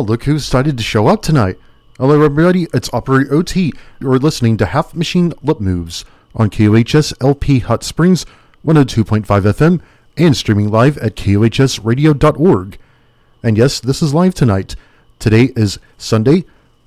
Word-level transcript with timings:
Well, 0.00 0.06
look 0.06 0.24
who's 0.24 0.46
decided 0.46 0.78
to 0.78 0.82
show 0.82 1.08
up 1.08 1.20
tonight. 1.20 1.58
Hello, 1.98 2.22
everybody. 2.22 2.66
It's 2.72 2.88
Operator 2.94 3.34
OT. 3.34 3.74
You're 4.00 4.18
listening 4.18 4.56
to 4.56 4.64
Half 4.64 4.94
Machine 4.94 5.34
Lip 5.42 5.60
Moves 5.60 6.06
on 6.34 6.48
KUHS 6.48 7.12
LP 7.20 7.58
Hot 7.58 7.84
Springs 7.84 8.24
102.5 8.64 9.26
FM 9.26 9.82
and 10.16 10.34
streaming 10.34 10.70
live 10.70 10.96
at 10.96 11.16
KUHSradio.org. 11.16 12.78
And 13.42 13.58
yes, 13.58 13.78
this 13.78 14.00
is 14.00 14.14
live 14.14 14.32
tonight. 14.32 14.74
Today 15.18 15.52
is 15.54 15.78
Sunday, 15.98 16.46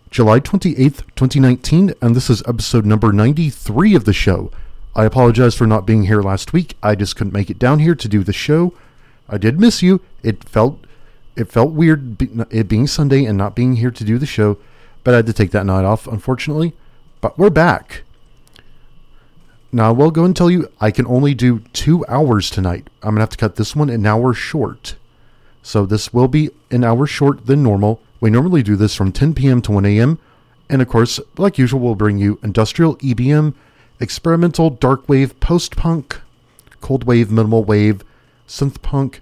July 0.09 0.39
28th, 0.39 1.03
2019, 1.15 1.93
and 2.01 2.15
this 2.15 2.31
is 2.31 2.41
episode 2.47 2.83
number 2.83 3.13
93 3.13 3.93
of 3.93 4.05
the 4.05 4.13
show. 4.13 4.49
I 4.95 5.05
apologize 5.05 5.53
for 5.53 5.67
not 5.67 5.85
being 5.85 6.05
here 6.05 6.23
last 6.23 6.51
week. 6.51 6.77
I 6.81 6.95
just 6.95 7.15
couldn't 7.15 7.33
make 7.33 7.51
it 7.51 7.59
down 7.59 7.77
here 7.77 7.93
to 7.93 8.07
do 8.07 8.23
the 8.23 8.33
show. 8.33 8.73
I 9.29 9.37
did 9.37 9.59
miss 9.59 9.83
you. 9.83 10.01
It 10.23 10.49
felt 10.49 10.82
it 11.35 11.51
felt 11.51 11.71
weird 11.71 12.21
it 12.51 12.67
being 12.67 12.87
Sunday 12.87 13.25
and 13.25 13.37
not 13.37 13.55
being 13.55 13.77
here 13.77 13.91
to 13.91 14.03
do 14.03 14.17
the 14.17 14.25
show, 14.25 14.57
but 15.03 15.13
I 15.13 15.17
had 15.17 15.25
to 15.27 15.33
take 15.33 15.51
that 15.51 15.65
night 15.65 15.85
off, 15.85 16.07
unfortunately. 16.07 16.73
But 17.21 17.37
we're 17.37 17.49
back. 17.49 18.03
Now, 19.71 19.89
I 19.89 19.91
will 19.91 20.11
go 20.11 20.23
and 20.23 20.35
tell 20.35 20.51
you 20.51 20.69
I 20.79 20.91
can 20.91 21.07
only 21.07 21.33
do 21.33 21.59
two 21.73 22.05
hours 22.07 22.49
tonight. 22.51 22.89
I'm 23.01 23.11
going 23.11 23.15
to 23.15 23.21
have 23.21 23.29
to 23.31 23.37
cut 23.37 23.55
this 23.55 23.75
one 23.75 23.89
an 23.89 24.05
hour 24.05 24.33
short. 24.33 24.95
So 25.63 25.85
this 25.85 26.13
will 26.13 26.27
be 26.27 26.51
an 26.69 26.83
hour 26.83 27.07
short 27.07 27.47
than 27.47 27.63
normal. 27.63 27.99
We 28.19 28.29
normally 28.29 28.61
do 28.61 28.75
this 28.75 28.93
from 28.93 29.11
10 29.11 29.33
p.m. 29.33 29.61
to 29.63 29.71
1 29.71 29.85
a.m. 29.85 30.19
And 30.69 30.81
of 30.81 30.87
course, 30.87 31.19
like 31.37 31.57
usual, 31.57 31.79
we'll 31.79 31.95
bring 31.95 32.19
you 32.19 32.39
industrial 32.43 32.97
EBM, 32.97 33.55
experimental 33.99 34.69
dark 34.69 35.09
wave 35.09 35.39
post 35.39 35.75
punk, 35.75 36.21
cold 36.79 37.05
wave 37.05 37.31
minimal 37.31 37.63
wave, 37.63 38.03
synth 38.47 38.81
punk, 38.81 39.21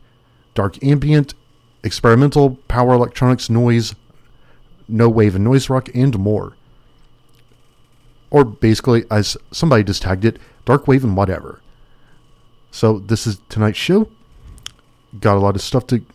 dark 0.53 0.83
ambient, 0.83 1.33
experimental 1.83 2.56
power 2.68 2.94
electronics 2.94 3.50
noise, 3.50 3.95
no 4.88 5.10
wave 5.10 5.36
and 5.36 5.44
noise 5.44 5.69
rock, 5.69 5.89
and 5.94 6.18
more. 6.19 6.54
Or 8.30 8.45
basically, 8.45 9.06
as 9.12 9.38
somebody 9.51 9.83
just 9.83 10.04
tagged 10.04 10.25
it, 10.25 10.39
dark 10.66 10.88
wave 10.88 11.04
and 11.04 11.18
whatever. 11.18 11.62
So 12.72 13.00
this 13.00 13.28
is 13.28 13.42
tonight's 13.50 13.78
show. 13.78 14.10
Got 15.19 15.36
a 15.36 15.39
lot 15.39 15.56
of 15.56 15.62
stuff 15.62 15.88
to 15.88 16.06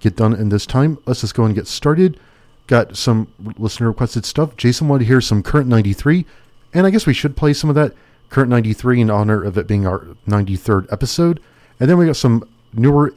get 0.00 0.16
done 0.16 0.34
in 0.34 0.48
this 0.48 0.64
time. 0.64 0.98
Let's 1.04 1.20
just 1.20 1.34
go 1.34 1.44
and 1.44 1.54
get 1.54 1.66
started. 1.66 2.18
Got 2.66 2.96
some 2.96 3.32
listener 3.58 3.88
requested 3.88 4.24
stuff. 4.24 4.56
Jason 4.56 4.88
wanted 4.88 5.00
to 5.00 5.08
hear 5.08 5.20
some 5.20 5.42
current 5.42 5.68
93, 5.68 6.24
and 6.72 6.86
I 6.86 6.90
guess 6.90 7.06
we 7.06 7.14
should 7.14 7.36
play 7.36 7.52
some 7.52 7.68
of 7.68 7.76
that 7.76 7.94
current 8.30 8.50
93 8.50 9.02
in 9.02 9.10
honor 9.10 9.42
of 9.42 9.56
it 9.58 9.66
being 9.66 9.86
our 9.86 10.06
93rd 10.26 10.90
episode. 10.92 11.40
And 11.80 11.88
then 11.88 11.98
we 11.98 12.06
got 12.06 12.16
some 12.16 12.48
newer, 12.72 13.14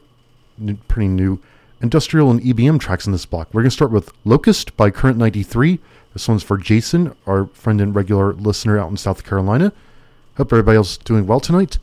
pretty 0.87 1.07
new 1.07 1.41
industrial 1.81 2.31
and 2.31 2.41
EBM 2.41 2.79
tracks 2.79 3.05
in 3.05 3.11
this 3.11 3.25
block. 3.25 3.49
We're 3.51 3.61
going 3.61 3.69
to 3.69 3.75
start 3.75 3.91
with 3.91 4.13
Locust 4.23 4.75
by 4.77 4.89
Current 4.89 5.17
93. 5.17 5.79
This 6.13 6.27
one's 6.27 6.43
for 6.43 6.57
Jason, 6.57 7.15
our 7.25 7.45
friend 7.47 7.81
and 7.81 7.95
regular 7.95 8.33
listener 8.33 8.79
out 8.79 8.89
in 8.89 8.97
South 8.97 9.23
Carolina. 9.23 9.71
Hope 10.37 10.51
everybody 10.51 10.77
else 10.77 10.97
doing 10.97 11.25
well 11.25 11.39
tonight. 11.39 11.77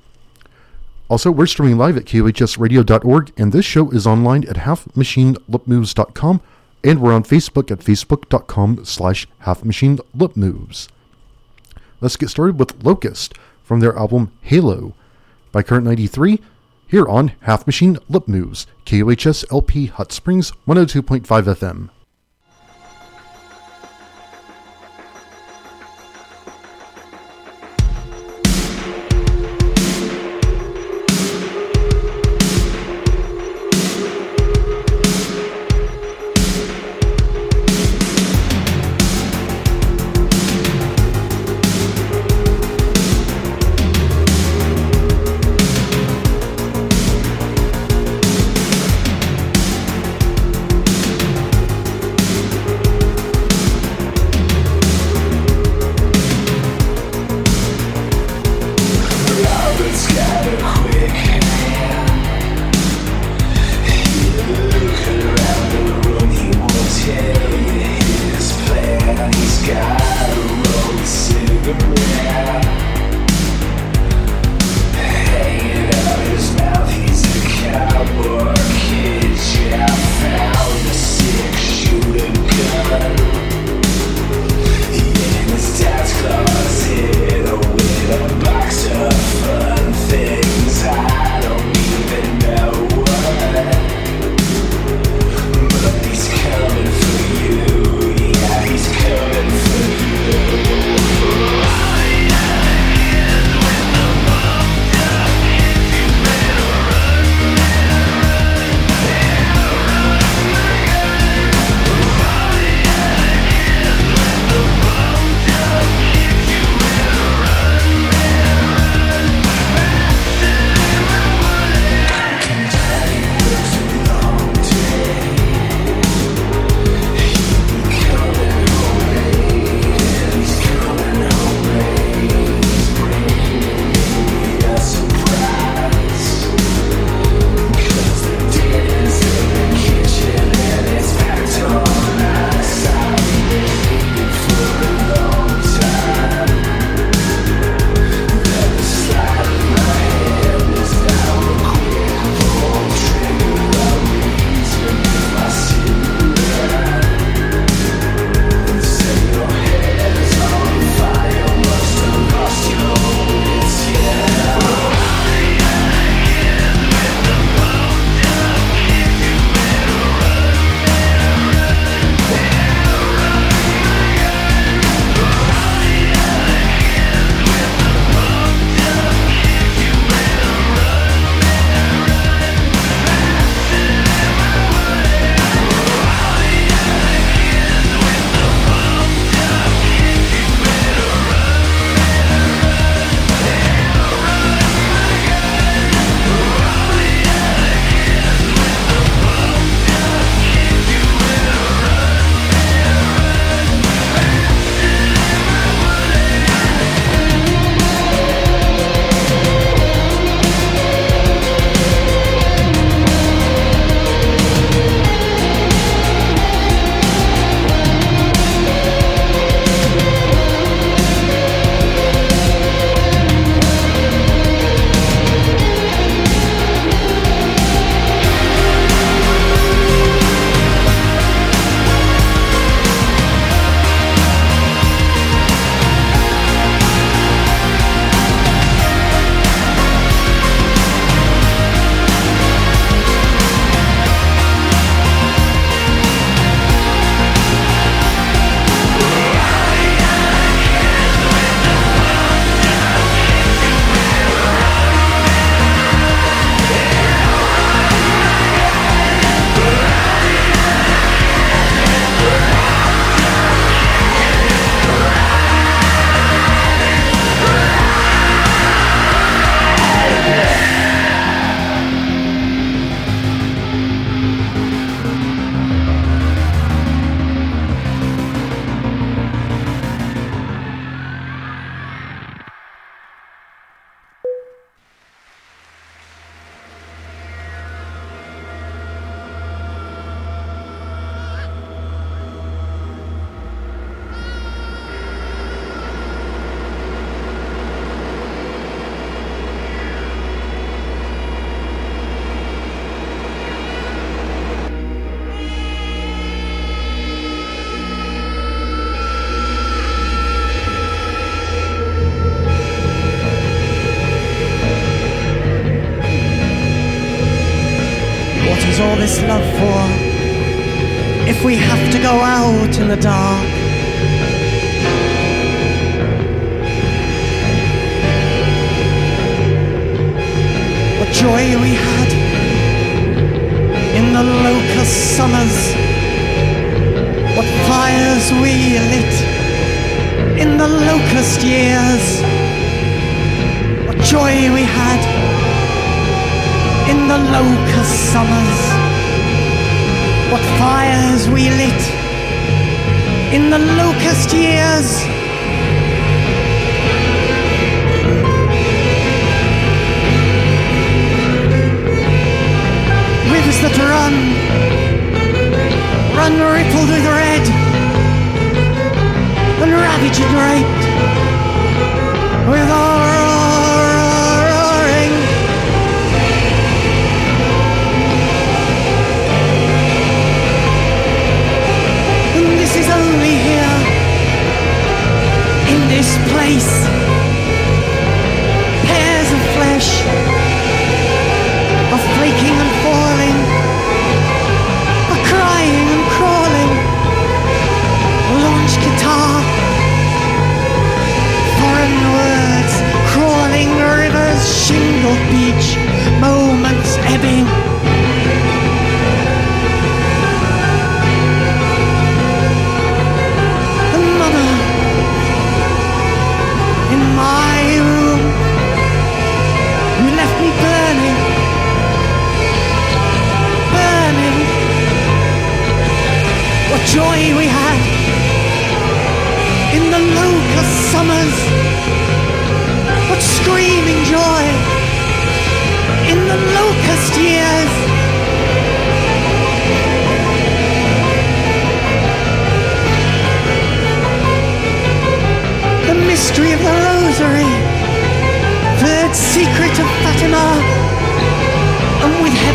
Also, 1.08 1.30
we're 1.30 1.46
streaming 1.46 1.78
live 1.78 1.96
at 1.96 2.04
kuhsradio.org, 2.04 3.32
and 3.36 3.52
this 3.52 3.64
show 3.64 3.90
is 3.90 4.06
online 4.06 4.44
at 4.44 4.56
halfmachinelipmoves.com, 4.56 6.40
and 6.84 7.00
we're 7.00 7.14
on 7.14 7.24
Facebook 7.24 7.70
at 7.70 7.78
facebook.com 7.78 8.84
slash 8.84 9.26
halfmachinelipmoves. 9.42 10.88
Let's 12.00 12.16
get 12.16 12.28
started 12.28 12.58
with 12.58 12.84
Locust 12.84 13.34
from 13.64 13.80
their 13.80 13.96
album 13.96 14.32
Halo 14.42 14.94
by 15.50 15.62
Current 15.62 15.86
93 15.86 16.40
here 16.88 17.06
on 17.06 17.32
Half 17.42 17.66
Machine 17.66 17.98
Lip 18.08 18.26
Moves, 18.26 18.66
KUHS 18.86 19.44
LP 19.52 19.86
Hot 19.86 20.10
Springs 20.10 20.52
102.5 20.66 21.20
FM. 21.26 21.90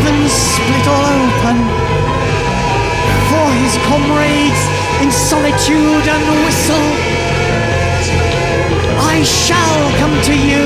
heavens 0.04 0.32
split 0.32 0.86
all 0.86 1.06
open 1.24 1.56
for 3.30 3.48
his 3.64 3.74
comrades 3.88 4.62
in 5.00 5.10
solitude 5.10 6.04
and 6.14 6.24
whistle. 6.44 6.86
I 9.00 9.22
shall 9.24 9.80
come 10.00 10.14
to 10.28 10.34
you 10.36 10.64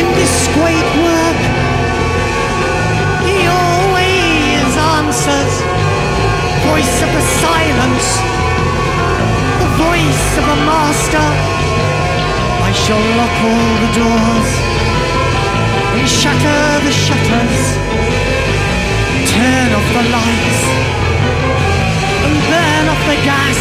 in 0.00 0.06
this 0.18 0.34
great 0.56 0.88
work. 1.08 1.40
He 3.24 3.38
always 3.48 4.68
answers, 4.96 5.54
voice 6.68 6.96
of 7.04 7.10
the 7.16 7.24
silence, 7.44 8.08
the 9.62 9.70
voice 9.88 10.26
of 10.40 10.44
a 10.56 10.58
master. 10.68 11.26
I 12.68 12.72
shall 12.72 13.02
lock 13.16 13.36
all 13.48 13.72
the 13.84 13.90
doors. 14.00 14.77
We 15.98 16.06
shatter 16.06 16.84
the 16.86 16.92
shutters, 16.92 17.60
turn 19.34 19.68
off 19.74 19.88
the 19.98 20.04
lights, 20.14 20.60
and 22.24 22.34
burn 22.50 22.84
off 22.92 23.02
the 23.10 23.18
gas. 23.26 23.60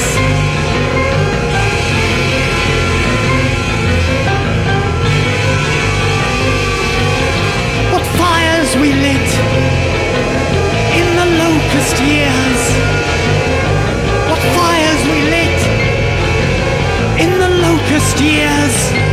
What 7.91 8.05
fires 8.21 8.71
we 8.81 8.93
lit 8.93 9.29
in 10.99 11.07
the 11.19 11.27
locust 11.43 11.95
years. 12.13 12.61
What 14.29 14.41
fires 14.57 15.01
we 15.11 15.19
lit 15.35 15.59
in 17.23 17.31
the 17.39 17.49
locust 17.65 18.21
years. 18.21 19.06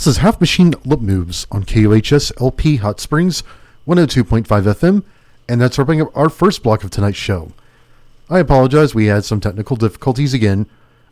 This 0.00 0.06
is 0.06 0.16
Half 0.16 0.40
Machine 0.40 0.72
Lip 0.86 1.00
Moves 1.00 1.46
on 1.52 1.64
KUHS 1.64 2.32
LP 2.40 2.76
Hot 2.76 3.00
Springs 3.00 3.42
102.5 3.86 4.46
FM, 4.46 5.02
and 5.46 5.60
that's 5.60 5.78
wrapping 5.78 6.00
up 6.00 6.10
our 6.16 6.30
first 6.30 6.62
block 6.62 6.82
of 6.82 6.90
tonight's 6.90 7.18
show. 7.18 7.52
I 8.30 8.38
apologize, 8.38 8.94
we 8.94 9.08
had 9.08 9.26
some 9.26 9.42
technical 9.42 9.76
difficulties 9.76 10.32
again. 10.32 10.64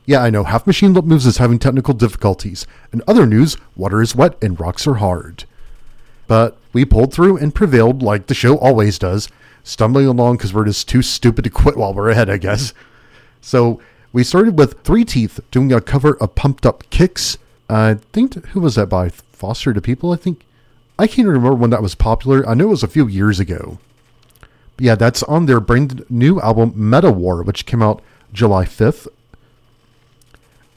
Yeah, 0.07 0.23
I 0.23 0.31
know, 0.31 0.43
Half 0.43 0.67
Machine 0.67 0.95
Lip 0.95 1.05
Moves 1.05 1.27
is 1.27 1.37
having 1.37 1.59
technical 1.59 1.93
difficulties. 1.93 2.67
In 2.91 3.03
other 3.07 3.27
news, 3.27 3.59
water 3.77 4.01
is 4.01 4.17
wet 4.17 4.43
and 4.43 4.59
rocks 4.59 4.87
are 4.87 4.95
hard. 4.95 5.45
But 6.27 6.57
we 6.73 6.87
pulled 6.87 7.13
through 7.13 7.37
and 7.37 7.55
prevailed 7.55 8.03
like 8.03 8.27
the 8.27 8.33
show 8.33 8.57
always 8.57 8.99
does, 8.99 9.29
stumbling 9.63 10.07
along 10.07 10.39
because 10.39 10.55
we're 10.55 10.65
just 10.65 10.89
too 10.89 11.03
stupid 11.03 11.45
to 11.45 11.51
quit 11.51 11.77
while 11.77 11.93
we're 11.93 12.09
ahead, 12.09 12.31
I 12.31 12.39
guess. 12.39 12.73
So 13.43 13.83
we 14.15 14.25
started 14.25 14.59
with 14.59 14.81
Three 14.83 15.05
Teeth 15.05 15.41
doing 15.51 15.75
a 15.75 15.83
cover 15.83 16.17
of 16.17 16.35
Pumped 16.35 16.65
Up 16.65 16.89
Kicks 16.89 17.37
I 17.69 17.95
think 18.13 18.47
who 18.47 18.61
was 18.61 18.77
that 18.77 18.89
by 18.89 19.11
Foster 19.11 19.73
the 19.73 19.83
People? 19.83 20.13
I 20.13 20.17
think 20.17 20.45
I 20.99 21.07
can't 21.07 21.29
remember 21.29 21.55
when 21.55 21.71
that 21.71 21.83
was 21.83 21.95
popular. 21.95 22.47
I 22.49 22.55
know 22.55 22.65
it 22.65 22.71
was 22.71 22.83
a 22.83 22.89
few 22.89 23.07
years 23.07 23.39
ago. 23.39 23.79
But 24.77 24.85
yeah, 24.85 24.95
that's 24.95 25.23
on 25.25 25.47
their 25.47 25.61
brand 25.61 26.05
new 26.09 26.41
album 26.41 26.73
Meta 26.75 27.11
War, 27.11 27.43
which 27.43 27.67
came 27.67 27.83
out 27.83 28.03
July 28.33 28.65
5th. 28.65 29.07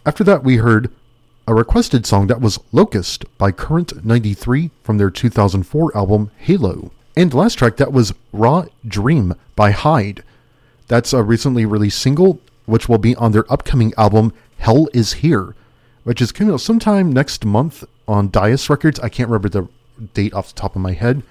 After 0.06 0.24
that, 0.24 0.44
we 0.44 0.58
heard 0.58 0.92
a 1.48 1.54
requested 1.54 2.06
song 2.06 2.28
that 2.28 2.42
was 2.42 2.60
Locust 2.72 3.26
by 3.38 3.52
Current 3.52 4.06
93 4.06 4.72
from 4.84 4.98
their 4.98 5.10
2004 5.10 5.96
album 5.96 6.32
Halo. 6.38 6.92
And 7.16 7.34
last 7.34 7.56
track 7.56 7.78
that 7.78 7.94
was 7.94 8.14
Raw 8.32 8.66
Dream 8.86 9.36
by 9.56 9.72
Hide. 9.72 10.24
That's 10.88 11.14
a 11.14 11.24
recently 11.24 11.66
released 11.66 12.00
single, 12.00 12.40
which 12.66 12.90
will 12.90 12.98
be 12.98 13.16
on 13.16 13.32
their 13.32 13.52
upcoming 13.52 13.94
album 13.98 14.34
Hell 14.58 14.88
Is 14.94 15.14
Here 15.14 15.56
which 16.04 16.22
is 16.22 16.32
coming 16.32 16.54
out 16.54 16.62
sometime 16.62 17.12
next 17.12 17.46
month 17.46 17.84
on 18.08 18.30
Dais 18.30 18.70
Records. 18.70 19.00
I 19.00 19.10
can't 19.10 19.30
remember 19.30 19.50
the 19.50 19.68
date 20.14 20.34
off 20.34 20.54
the 20.54 20.60
top 20.60 20.76
of 20.76 20.82
my 20.82 20.94
head. 20.94 21.24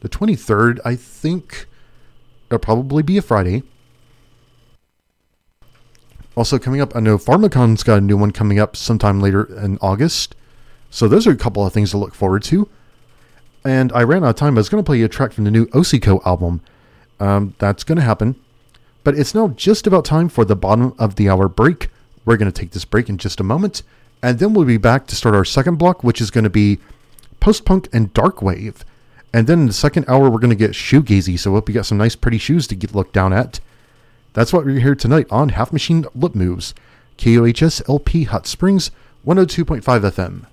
The 0.00 0.08
23rd, 0.08 0.80
I 0.84 0.96
think 0.96 1.66
it'll 2.48 2.58
probably 2.58 3.02
be 3.02 3.16
a 3.16 3.22
Friday. 3.22 3.62
Also 6.36 6.58
coming 6.58 6.80
up, 6.80 6.96
I 6.96 7.00
know 7.00 7.16
Pharmakon's 7.16 7.82
got 7.82 7.98
a 7.98 8.00
new 8.00 8.16
one 8.16 8.32
coming 8.32 8.58
up 8.58 8.76
sometime 8.76 9.20
later 9.20 9.44
in 9.44 9.78
August. 9.80 10.34
So 10.90 11.06
those 11.06 11.26
are 11.26 11.30
a 11.30 11.36
couple 11.36 11.64
of 11.64 11.72
things 11.72 11.90
to 11.92 11.98
look 11.98 12.14
forward 12.14 12.42
to. 12.44 12.68
And 13.64 13.92
I 13.92 14.02
ran 14.02 14.24
out 14.24 14.30
of 14.30 14.36
time. 14.36 14.54
But 14.54 14.58
I 14.58 14.62
was 14.62 14.68
going 14.68 14.82
to 14.82 14.86
play 14.86 15.00
a 15.02 15.08
track 15.08 15.32
from 15.32 15.44
the 15.44 15.50
new 15.50 15.66
Osico 15.66 16.24
album. 16.26 16.60
Um, 17.20 17.54
that's 17.58 17.84
going 17.84 17.96
to 17.96 18.02
happen. 18.02 18.36
But 19.04 19.18
it's 19.18 19.34
now 19.34 19.48
just 19.48 19.86
about 19.86 20.04
time 20.04 20.28
for 20.28 20.44
the 20.44 20.56
bottom 20.56 20.94
of 20.98 21.16
the 21.16 21.28
hour 21.28 21.48
break. 21.48 21.88
We're 22.24 22.36
going 22.36 22.50
to 22.50 22.60
take 22.60 22.72
this 22.72 22.84
break 22.84 23.08
in 23.08 23.18
just 23.18 23.38
a 23.38 23.44
moment. 23.44 23.82
And 24.24 24.38
then 24.38 24.54
we'll 24.54 24.64
be 24.64 24.78
back 24.78 25.06
to 25.08 25.16
start 25.16 25.34
our 25.34 25.44
second 25.44 25.76
block, 25.76 26.02
which 26.02 26.18
is 26.18 26.30
going 26.30 26.44
to 26.44 26.50
be 26.50 26.78
post 27.40 27.66
punk 27.66 27.90
and 27.92 28.10
dark 28.14 28.40
wave. 28.40 28.82
And 29.34 29.46
then 29.46 29.60
in 29.60 29.66
the 29.66 29.74
second 29.74 30.06
hour, 30.08 30.30
we're 30.30 30.38
going 30.38 30.48
to 30.48 30.56
get 30.56 30.70
shoegazy. 30.70 31.38
So 31.38 31.50
hope 31.50 31.68
you 31.68 31.74
got 31.74 31.84
some 31.84 31.98
nice, 31.98 32.16
pretty 32.16 32.38
shoes 32.38 32.66
to 32.68 32.74
get 32.74 32.94
look 32.94 33.12
down 33.12 33.34
at. 33.34 33.60
That's 34.32 34.50
what 34.50 34.64
we're 34.64 34.80
here 34.80 34.94
tonight 34.94 35.26
on 35.30 35.50
Half 35.50 35.74
Machine 35.74 36.06
Lip 36.14 36.34
Moves, 36.34 36.72
KUHS 37.18 37.86
LP 37.86 38.24
Hot 38.24 38.46
Springs, 38.46 38.90
102.5 39.26 39.82
FM. 39.82 40.46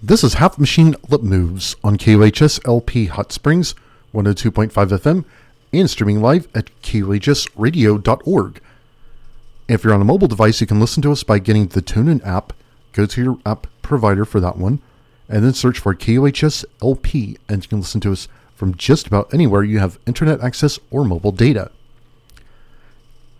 This 0.00 0.22
is 0.22 0.34
Half 0.34 0.56
Machine 0.56 0.94
Lip 1.08 1.22
Moves 1.22 1.74
on 1.82 1.98
KUHS 1.98 2.60
LP 2.68 3.06
Hot 3.06 3.32
Springs, 3.32 3.74
102.5 4.14 4.70
FM, 4.70 5.24
and 5.72 5.90
streaming 5.90 6.22
live 6.22 6.46
at 6.54 6.70
KUHSradio.org. 6.82 8.60
If 9.66 9.82
you're 9.82 9.94
on 9.94 10.02
a 10.02 10.04
mobile 10.04 10.28
device, 10.28 10.60
you 10.60 10.68
can 10.68 10.78
listen 10.78 11.02
to 11.02 11.10
us 11.10 11.24
by 11.24 11.40
getting 11.40 11.66
the 11.66 11.82
TuneIn 11.82 12.24
app 12.24 12.52
go 12.98 13.06
to 13.06 13.22
your 13.22 13.38
app 13.46 13.68
provider 13.80 14.24
for 14.24 14.40
that 14.40 14.58
one, 14.58 14.80
and 15.28 15.44
then 15.44 15.54
search 15.54 15.78
for 15.78 15.94
KUHS 15.94 16.64
LP, 16.82 17.38
and 17.48 17.62
you 17.62 17.68
can 17.68 17.78
listen 17.78 18.00
to 18.00 18.10
us 18.12 18.26
from 18.56 18.74
just 18.74 19.06
about 19.06 19.32
anywhere 19.32 19.62
you 19.62 19.78
have 19.78 20.00
internet 20.04 20.40
access 20.40 20.80
or 20.90 21.04
mobile 21.04 21.30
data. 21.30 21.70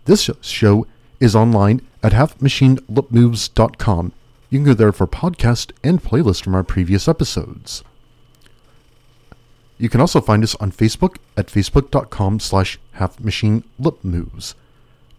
This 0.05 0.29
show 0.41 0.87
is 1.19 1.35
online 1.35 1.85
at 2.01 2.13
halfmachinelipmoves.com. 2.13 4.13
You 4.49 4.59
can 4.59 4.65
go 4.65 4.73
there 4.73 4.93
for 4.93 5.05
podcast 5.05 5.73
and 5.83 6.01
playlist 6.01 6.43
from 6.43 6.55
our 6.55 6.63
previous 6.63 7.09
episodes. 7.09 7.83
You 9.77 9.89
can 9.89 9.99
also 9.99 10.21
find 10.21 10.41
us 10.41 10.55
on 10.55 10.71
Facebook 10.71 11.17
at 11.35 11.47
facebook.com 11.47 12.39
slash 12.39 12.79
halfmachinelipmoves 12.95 14.53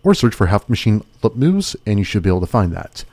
or 0.03 0.14
search 0.14 0.35
for 0.35 0.46
Half 0.46 0.66
Machine 0.68 1.05
Lip 1.22 1.37
Moves 1.37 1.76
and 1.85 1.98
you 1.98 2.05
should 2.05 2.22
be 2.22 2.31
able 2.31 2.40
to 2.40 2.46
find 2.46 2.72
that. 2.72 3.05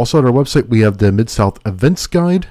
Also, 0.00 0.18
at 0.18 0.24
our 0.24 0.32
website, 0.32 0.66
we 0.68 0.80
have 0.80 0.96
the 0.96 1.12
Mid 1.12 1.28
South 1.28 1.58
Events 1.66 2.06
Guide 2.06 2.48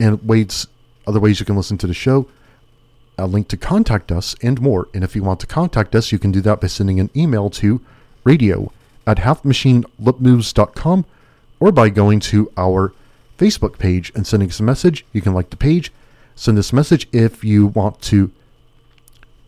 and 0.00 0.20
ways, 0.26 0.66
other 1.06 1.20
ways 1.20 1.38
you 1.38 1.46
can 1.46 1.54
listen 1.54 1.78
to 1.78 1.86
the 1.86 1.94
show, 1.94 2.26
a 3.16 3.28
link 3.28 3.46
to 3.46 3.56
contact 3.56 4.10
us, 4.10 4.34
and 4.42 4.60
more. 4.60 4.88
And 4.92 5.04
if 5.04 5.14
you 5.14 5.22
want 5.22 5.38
to 5.38 5.46
contact 5.46 5.94
us, 5.94 6.10
you 6.10 6.18
can 6.18 6.32
do 6.32 6.40
that 6.40 6.60
by 6.60 6.66
sending 6.66 6.98
an 6.98 7.08
email 7.14 7.50
to 7.50 7.80
radio 8.24 8.72
at 9.06 9.18
halfmachinelipmoves.com 9.18 11.04
or 11.60 11.70
by 11.70 11.88
going 11.88 12.18
to 12.18 12.50
our 12.56 12.92
Facebook 13.38 13.78
page 13.78 14.10
and 14.16 14.26
sending 14.26 14.48
us 14.48 14.58
a 14.58 14.64
message. 14.64 15.06
You 15.12 15.20
can 15.20 15.34
like 15.34 15.50
the 15.50 15.56
page, 15.56 15.92
send 16.34 16.58
us 16.58 16.72
a 16.72 16.74
message 16.74 17.06
if 17.12 17.44
you 17.44 17.68
want 17.68 18.02
to. 18.02 18.32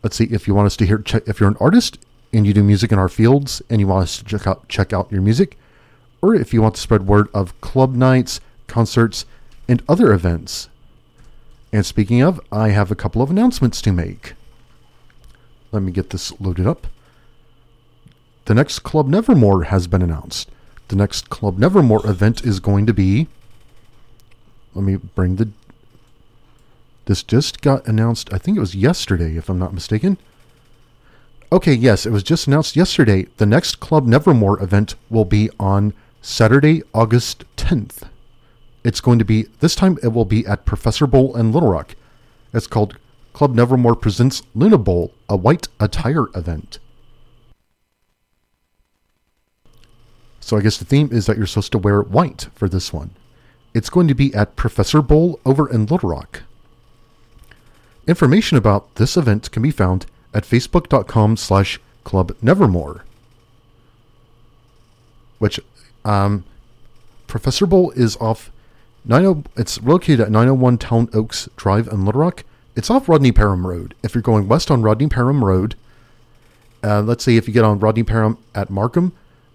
Let's 0.04 0.14
see 0.14 0.26
if 0.26 0.46
you 0.46 0.54
want 0.54 0.66
us 0.66 0.76
to 0.76 0.86
hear. 0.86 0.98
Check, 0.98 1.24
if 1.26 1.40
you're 1.40 1.50
an 1.50 1.56
artist 1.58 1.98
and 2.32 2.46
you 2.46 2.54
do 2.54 2.62
music 2.62 2.92
in 2.92 2.98
our 3.00 3.08
fields 3.08 3.60
and 3.68 3.80
you 3.80 3.88
want 3.88 4.04
us 4.04 4.18
to 4.18 4.24
check 4.24 4.46
out 4.46 4.68
check 4.68 4.92
out 4.92 5.10
your 5.10 5.20
music, 5.20 5.58
or 6.24 6.34
if 6.34 6.54
you 6.54 6.62
want 6.62 6.74
to 6.74 6.80
spread 6.80 7.06
word 7.06 7.28
of 7.34 7.60
club 7.60 7.94
nights, 7.94 8.40
concerts, 8.66 9.26
and 9.68 9.82
other 9.88 10.10
events. 10.12 10.70
And 11.70 11.84
speaking 11.84 12.22
of, 12.22 12.40
I 12.50 12.70
have 12.70 12.90
a 12.90 12.94
couple 12.94 13.20
of 13.20 13.30
announcements 13.30 13.82
to 13.82 13.92
make. 13.92 14.32
Let 15.70 15.82
me 15.82 15.92
get 15.92 16.10
this 16.10 16.32
loaded 16.40 16.66
up. 16.66 16.86
The 18.46 18.54
next 18.54 18.80
Club 18.80 19.06
Nevermore 19.06 19.64
has 19.64 19.86
been 19.86 20.00
announced. 20.00 20.50
The 20.88 20.96
next 20.96 21.28
Club 21.28 21.58
Nevermore 21.58 22.06
event 22.06 22.44
is 22.44 22.60
going 22.60 22.86
to 22.86 22.94
be. 22.94 23.26
Let 24.74 24.84
me 24.84 24.96
bring 24.96 25.36
the. 25.36 25.50
This 27.04 27.22
just 27.22 27.60
got 27.60 27.86
announced, 27.86 28.32
I 28.32 28.38
think 28.38 28.56
it 28.56 28.60
was 28.60 28.74
yesterday, 28.74 29.36
if 29.36 29.50
I'm 29.50 29.58
not 29.58 29.74
mistaken. 29.74 30.16
Okay, 31.52 31.74
yes, 31.74 32.06
it 32.06 32.12
was 32.12 32.22
just 32.22 32.46
announced 32.46 32.76
yesterday. 32.76 33.26
The 33.36 33.46
next 33.46 33.78
Club 33.78 34.06
Nevermore 34.06 34.62
event 34.62 34.94
will 35.10 35.26
be 35.26 35.50
on 35.60 35.92
Saturday, 36.24 36.82
August 36.94 37.44
10th. 37.58 38.08
It's 38.82 39.02
going 39.02 39.18
to 39.18 39.26
be, 39.26 39.42
this 39.60 39.74
time 39.74 39.98
it 40.02 40.08
will 40.08 40.24
be 40.24 40.46
at 40.46 40.64
Professor 40.64 41.06
Bowl 41.06 41.36
in 41.36 41.52
Little 41.52 41.68
Rock. 41.68 41.96
It's 42.54 42.66
called 42.66 42.96
Club 43.34 43.54
Nevermore 43.54 43.94
Presents 43.94 44.42
Luna 44.54 44.78
Bowl, 44.78 45.12
a 45.28 45.36
white 45.36 45.68
attire 45.78 46.28
event. 46.34 46.78
So 50.40 50.56
I 50.56 50.62
guess 50.62 50.78
the 50.78 50.86
theme 50.86 51.10
is 51.12 51.26
that 51.26 51.36
you're 51.36 51.46
supposed 51.46 51.72
to 51.72 51.78
wear 51.78 52.00
white 52.00 52.48
for 52.54 52.70
this 52.70 52.90
one. 52.90 53.10
It's 53.74 53.90
going 53.90 54.08
to 54.08 54.14
be 54.14 54.32
at 54.32 54.56
Professor 54.56 55.02
Bowl 55.02 55.38
over 55.44 55.70
in 55.70 55.84
Little 55.84 56.08
Rock. 56.08 56.44
Information 58.06 58.56
about 58.56 58.94
this 58.94 59.18
event 59.18 59.50
can 59.50 59.62
be 59.62 59.70
found 59.70 60.06
at 60.32 60.44
facebook.com 60.44 61.36
slash 61.36 61.78
club 62.02 62.34
nevermore 62.40 63.04
which 65.44 65.60
um, 66.04 66.44
Professor 67.26 67.66
Bowl 67.66 67.90
is 67.92 68.16
off 68.18 68.50
90. 69.04 69.48
It's 69.56 69.82
located 69.82 70.20
at 70.20 70.30
901 70.30 70.78
Town 70.78 71.08
Oaks 71.12 71.48
Drive 71.56 71.88
in 71.88 72.04
Little 72.04 72.20
Rock. 72.20 72.44
It's 72.76 72.90
off 72.90 73.08
Rodney 73.08 73.32
Parham 73.32 73.66
Road. 73.66 73.94
If 74.02 74.14
you're 74.14 74.22
going 74.22 74.48
west 74.48 74.70
on 74.70 74.82
Rodney 74.82 75.08
Parham 75.08 75.44
Road, 75.44 75.76
uh, 76.82 77.02
let's 77.02 77.24
say 77.24 77.36
if 77.36 77.46
you 77.46 77.54
get 77.54 77.64
on 77.64 77.78
Rodney 77.78 78.02
Parham 78.02 78.38
at 78.54 78.70
Markham, 78.70 79.12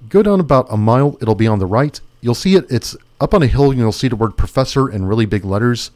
go 0.07 0.23
down 0.23 0.39
about 0.39 0.67
a 0.69 0.77
mile. 0.77 1.17
It'll 1.21 1.35
be 1.35 1.47
on 1.47 1.59
the 1.59 1.65
right. 1.65 1.99
You'll 2.21 2.35
see 2.35 2.55
it. 2.55 2.65
It's 2.69 2.95
up 3.19 3.33
on 3.33 3.43
a 3.43 3.47
hill. 3.47 3.73
You'll 3.73 3.91
see 3.91 4.07
the 4.07 4.15
word 4.15 4.37
professor 4.37 4.89
in 4.89 5.05
really 5.05 5.25
big 5.25 5.45
letters. 5.45 5.91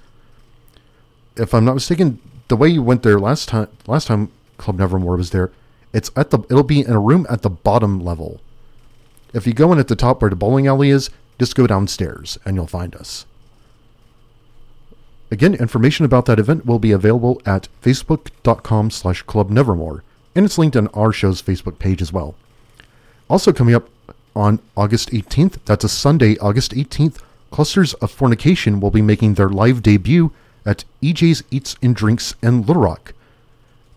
If 1.35 1.53
I'm 1.53 1.65
not 1.65 1.73
mistaken, 1.73 2.19
the 2.47 2.55
way 2.55 2.67
you 2.67 2.83
went 2.83 3.03
there 3.03 3.19
last 3.19 3.49
time, 3.49 3.67
last 3.87 4.07
time 4.07 4.31
Club 4.57 4.77
Nevermore 4.77 5.17
was 5.17 5.31
there, 5.31 5.51
it's 5.93 6.11
at 6.15 6.29
the. 6.29 6.39
It'll 6.49 6.63
be 6.63 6.81
in 6.81 6.91
a 6.91 6.99
room 6.99 7.25
at 7.29 7.41
the 7.41 7.49
bottom 7.49 7.99
level. 7.99 8.39
If 9.33 9.47
you 9.47 9.53
go 9.53 9.71
in 9.73 9.79
at 9.79 9.87
the 9.87 9.95
top 9.95 10.21
where 10.21 10.29
the 10.29 10.35
bowling 10.35 10.67
alley 10.67 10.89
is, 10.89 11.09
just 11.39 11.55
go 11.55 11.67
downstairs 11.67 12.37
and 12.45 12.55
you'll 12.55 12.67
find 12.67 12.95
us. 12.95 13.25
Again, 15.31 15.55
information 15.55 16.05
about 16.05 16.27
that 16.27 16.37
event 16.37 16.65
will 16.65 16.77
be 16.77 16.91
available 16.91 17.41
at 17.43 17.67
facebook.com 17.81 18.91
slash 18.91 19.23
club 19.23 19.49
nevermore, 19.49 20.03
and 20.35 20.45
it's 20.45 20.59
linked 20.59 20.77
on 20.77 20.87
our 20.89 21.11
show's 21.11 21.41
Facebook 21.41 21.79
page 21.79 22.01
as 22.03 22.13
well. 22.13 22.35
Also 23.29 23.51
coming 23.51 23.73
up 23.73 23.89
on 24.35 24.59
August 24.77 25.09
18th, 25.09 25.57
that's 25.65 25.83
a 25.83 25.89
Sunday, 25.89 26.37
August 26.37 26.73
18th, 26.73 27.19
Clusters 27.49 27.95
of 27.95 28.11
Fornication 28.11 28.79
will 28.79 28.91
be 28.91 29.01
making 29.01 29.33
their 29.33 29.49
live 29.49 29.81
debut 29.81 30.31
at 30.65 30.85
EJ's 31.01 31.43
Eats 31.49 31.75
and 31.81 31.95
Drinks 31.95 32.35
in 32.43 32.65
Little 32.65 32.83
Rock. 32.83 33.13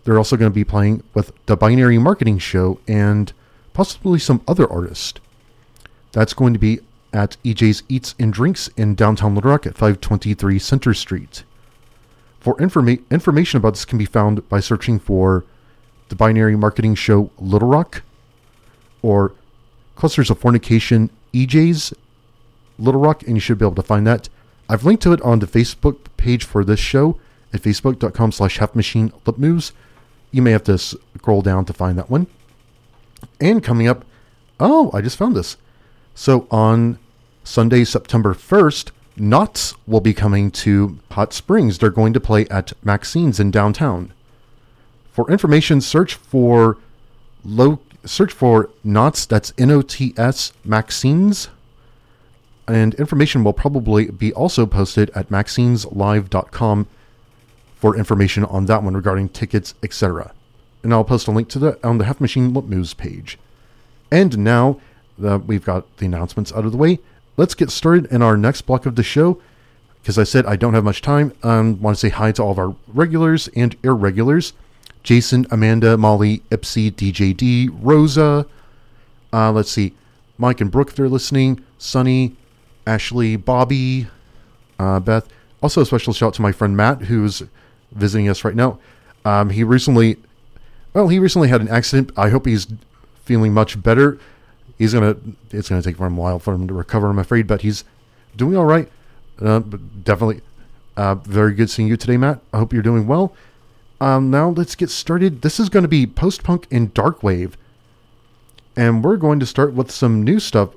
They're 0.03 0.17
also 0.17 0.37
going 0.37 0.51
to 0.51 0.55
be 0.55 0.63
playing 0.63 1.03
with 1.13 1.31
the 1.45 1.57
Binary 1.57 1.97
Marketing 1.97 2.39
Show 2.39 2.79
and 2.87 3.31
possibly 3.73 4.19
some 4.19 4.41
other 4.47 4.71
artist. 4.71 5.19
That's 6.11 6.33
going 6.33 6.53
to 6.53 6.59
be 6.59 6.79
at 7.13 7.37
EJ's 7.43 7.83
Eats 7.89 8.15
and 8.19 8.33
Drinks 8.33 8.69
in 8.77 8.95
downtown 8.95 9.35
Little 9.35 9.51
Rock 9.51 9.65
at 9.65 9.73
523 9.75 10.59
Center 10.59 10.93
Street. 10.93 11.43
For 12.39 12.55
informa- 12.57 13.01
information 13.09 13.57
about 13.57 13.73
this 13.73 13.85
can 13.85 13.97
be 13.97 14.05
found 14.05 14.47
by 14.49 14.59
searching 14.59 14.99
for 14.99 15.43
the 16.09 16.15
binary 16.15 16.55
marketing 16.55 16.95
show 16.95 17.31
Little 17.37 17.67
Rock 17.67 18.03
or 19.01 19.33
Clusters 19.95 20.29
of 20.29 20.39
Fornication 20.39 21.09
EJ's 21.33 21.93
Little 22.79 23.01
Rock, 23.01 23.23
and 23.23 23.35
you 23.35 23.39
should 23.39 23.57
be 23.57 23.65
able 23.65 23.75
to 23.75 23.83
find 23.83 24.05
that. 24.07 24.29
I've 24.69 24.83
linked 24.83 25.03
to 25.03 25.13
it 25.13 25.21
on 25.21 25.39
the 25.39 25.47
Facebook 25.47 25.97
page 26.17 26.43
for 26.43 26.63
this 26.63 26.79
show 26.79 27.17
at 27.53 27.61
facebook.com 27.61 28.31
slash 28.31 28.59
halfmachine 28.59 29.11
lip 29.25 29.37
moves. 29.37 29.71
You 30.31 30.41
may 30.41 30.51
have 30.51 30.63
to 30.65 30.77
scroll 30.77 31.41
down 31.41 31.65
to 31.65 31.73
find 31.73 31.97
that 31.97 32.09
one. 32.09 32.27
And 33.39 33.63
coming 33.63 33.87
up, 33.87 34.05
oh, 34.59 34.91
I 34.93 35.01
just 35.01 35.17
found 35.17 35.35
this. 35.35 35.57
So 36.17 36.47
on 36.49 36.97
Sunday, 37.43 37.83
September 37.83 38.33
1st, 38.33 38.89
NOTS 39.17 39.75
will 39.85 40.01
be 40.01 40.15
coming 40.15 40.49
to 40.49 40.97
Hot 41.11 41.31
Springs. 41.31 41.77
They're 41.77 41.91
going 41.91 42.11
to 42.13 42.19
play 42.19 42.47
at 42.47 42.73
Maxine's 42.83 43.39
in 43.39 43.51
downtown. 43.51 44.11
For 45.11 45.29
information, 45.29 45.79
search 45.79 46.15
for 46.15 46.79
low 47.45 47.81
search 48.03 48.33
for 48.33 48.71
NOTS, 48.83 49.27
that's 49.27 49.53
N 49.59 49.69
O 49.69 49.83
T 49.83 50.15
S 50.17 50.53
Maxine's. 50.65 51.49
And 52.67 52.95
information 52.95 53.43
will 53.43 53.53
probably 53.53 54.09
be 54.09 54.33
also 54.33 54.65
posted 54.65 55.11
at 55.11 55.29
maxineslive.com 55.29 56.87
for 57.75 57.95
information 57.95 58.43
on 58.45 58.65
that 58.65 58.81
one 58.81 58.95
regarding 58.95 59.29
tickets, 59.29 59.75
etc. 59.83 60.33
And 60.81 60.91
I'll 60.95 61.03
post 61.03 61.27
a 61.27 61.31
link 61.31 61.47
to 61.49 61.59
that 61.59 61.85
on 61.85 61.99
the 61.99 62.05
Half 62.05 62.19
Machine 62.19 62.55
Lip 62.55 62.65
News 62.65 62.95
page. 62.95 63.37
And 64.11 64.39
now 64.39 64.79
we've 65.17 65.65
got 65.65 65.97
the 65.97 66.05
announcements 66.05 66.51
out 66.53 66.65
of 66.65 66.71
the 66.71 66.77
way, 66.77 66.99
let's 67.35 67.53
get 67.53 67.69
started 67.71 68.05
in 68.11 68.21
our 68.21 68.37
next 68.37 68.61
block 68.61 68.85
of 68.85 68.95
the 68.95 69.03
show. 69.03 69.41
Because 70.01 70.17
I 70.17 70.23
said 70.23 70.45
I 70.45 70.55
don't 70.55 70.73
have 70.73 70.85
much 70.85 71.01
time, 71.01 71.33
I 71.43 71.57
um, 71.57 71.81
want 71.81 71.97
to 71.97 71.99
say 71.99 72.09
hi 72.09 72.31
to 72.31 72.43
all 72.43 72.51
of 72.51 72.59
our 72.59 72.75
regulars 72.87 73.49
and 73.49 73.75
irregulars 73.83 74.53
Jason, 75.07 75.47
Amanda, 75.51 75.97
Molly, 75.97 76.39
Ipsy, 76.51 76.91
DJD, 76.91 77.69
Rosa. 77.81 78.45
Uh, 79.31 79.51
let's 79.53 79.71
see, 79.71 79.93
Mike 80.37 80.59
and 80.59 80.69
Brooke, 80.69 80.89
if 80.89 80.95
they're 80.95 81.07
listening, 81.07 81.63
Sunny, 81.77 82.35
Ashley, 82.85 83.37
Bobby, 83.37 84.07
uh, 84.79 84.99
Beth. 84.99 85.27
Also, 85.61 85.81
a 85.81 85.85
special 85.85 86.11
shout 86.11 86.27
out 86.27 86.33
to 86.33 86.41
my 86.41 86.51
friend 86.51 86.75
Matt, 86.75 87.03
who's 87.03 87.43
visiting 87.93 88.27
us 88.27 88.43
right 88.43 88.55
now. 88.55 88.79
Um, 89.23 89.49
he 89.49 89.63
recently, 89.63 90.17
well, 90.93 91.07
he 91.07 91.19
recently 91.19 91.47
had 91.47 91.61
an 91.61 91.69
accident. 91.69 92.11
I 92.17 92.29
hope 92.29 92.45
he's 92.45 92.67
feeling 93.23 93.53
much 93.53 93.81
better. 93.81 94.19
He's 94.77 94.93
gonna. 94.93 95.17
It's 95.51 95.69
gonna 95.69 95.81
take 95.81 95.97
him 95.97 96.17
a 96.17 96.21
while 96.21 96.39
for 96.39 96.53
him 96.53 96.67
to 96.67 96.73
recover. 96.73 97.07
I'm 97.07 97.19
afraid, 97.19 97.47
but 97.47 97.61
he's 97.61 97.83
doing 98.35 98.55
all 98.55 98.65
right. 98.65 98.89
Uh, 99.39 99.59
but 99.59 100.03
definitely, 100.03 100.41
uh, 100.95 101.15
very 101.15 101.53
good 101.53 101.69
seeing 101.69 101.87
you 101.87 101.97
today, 101.97 102.17
Matt. 102.17 102.41
I 102.53 102.59
hope 102.59 102.73
you're 102.73 102.81
doing 102.81 103.07
well. 103.07 103.33
Um, 103.99 104.29
now 104.29 104.49
let's 104.49 104.75
get 104.75 104.89
started. 104.89 105.41
This 105.41 105.59
is 105.59 105.69
going 105.69 105.83
to 105.83 105.89
be 105.89 106.05
post 106.05 106.43
punk 106.43 106.67
and 106.69 106.93
dark 106.93 107.23
wave, 107.23 107.57
and 108.75 109.03
we're 109.03 109.17
going 109.17 109.39
to 109.39 109.45
start 109.45 109.73
with 109.73 109.89
some 109.91 110.23
new 110.23 110.39
stuff. 110.39 110.69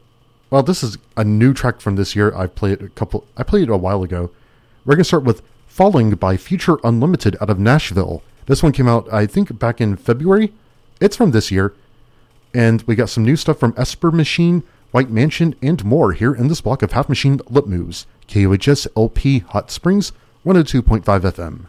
Well, 0.49 0.63
this 0.63 0.83
is 0.83 0.99
a 1.17 1.25
new 1.25 1.53
track 1.53 1.81
from 1.81 1.97
this 1.97 2.17
year. 2.17 2.35
I 2.35 2.47
played 2.47 2.83
a 2.83 2.89
couple. 2.89 3.27
I 3.37 3.43
played 3.43 3.65
it 3.65 3.71
a 3.71 3.77
while 3.77 4.03
ago. 4.03 4.31
We're 4.85 4.95
going 4.95 5.05
to 5.05 5.05
start 5.05 5.25
with 5.25 5.43
"Falling" 5.67 6.11
by 6.13 6.37
Future 6.37 6.79
Unlimited 6.83 7.37
out 7.41 7.51
of 7.51 7.59
Nashville. 7.59 8.23
This 8.47 8.63
one 8.63 8.73
came 8.73 8.89
out, 8.89 9.13
I 9.13 9.27
think, 9.27 9.59
back 9.59 9.81
in 9.81 9.97
February. 9.97 10.53
It's 11.01 11.17
from 11.17 11.31
this 11.31 11.51
year, 11.51 11.75
and 12.55 12.83
we 12.83 12.95
got 12.95 13.09
some 13.09 13.25
new 13.25 13.37
stuff 13.37 13.59
from 13.59 13.75
Esper 13.77 14.11
Machine, 14.11 14.63
White 14.91 15.11
Mansion, 15.11 15.55
and 15.63 15.85
more 15.85 16.13
here 16.13 16.35
in 16.35 16.49
this 16.49 16.61
block 16.61 16.83
of 16.83 16.93
Half 16.93 17.09
Machine 17.09 17.41
Lip 17.49 17.67
Moves. 17.67 18.07
KUHS 18.29 18.87
LP 18.97 19.41
Hot 19.41 19.71
Springs, 19.71 20.13
102.5 20.45 21.03
FM. 21.03 21.67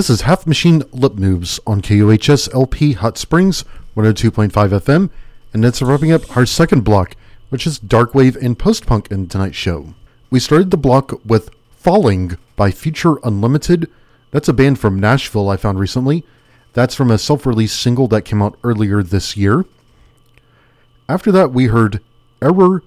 This 0.00 0.08
is 0.08 0.22
Half 0.22 0.46
Machine 0.46 0.82
Lip 0.92 1.16
Moves 1.16 1.60
on 1.66 1.82
KUHS 1.82 2.48
LP 2.54 2.94
Hot 2.94 3.18
Springs 3.18 3.66
102.5 3.94 4.50
FM, 4.50 5.10
and 5.52 5.62
it's 5.62 5.82
wrapping 5.82 6.10
up 6.10 6.34
our 6.34 6.46
second 6.46 6.84
block, 6.84 7.16
which 7.50 7.66
is 7.66 7.78
dark 7.78 8.14
wave 8.14 8.34
and 8.36 8.58
post 8.58 8.86
punk 8.86 9.10
in 9.10 9.26
tonight's 9.26 9.58
show. 9.58 9.92
We 10.30 10.40
started 10.40 10.70
the 10.70 10.78
block 10.78 11.20
with 11.22 11.50
Falling 11.68 12.38
by 12.56 12.70
Future 12.70 13.16
Unlimited. 13.22 13.90
That's 14.30 14.48
a 14.48 14.54
band 14.54 14.78
from 14.78 14.98
Nashville 14.98 15.50
I 15.50 15.58
found 15.58 15.78
recently. 15.78 16.24
That's 16.72 16.94
from 16.94 17.10
a 17.10 17.18
self 17.18 17.44
release 17.44 17.74
single 17.74 18.08
that 18.08 18.22
came 18.22 18.40
out 18.40 18.58
earlier 18.64 19.02
this 19.02 19.36
year. 19.36 19.66
After 21.10 21.30
that, 21.30 21.52
we 21.52 21.66
heard 21.66 22.00
Error 22.40 22.82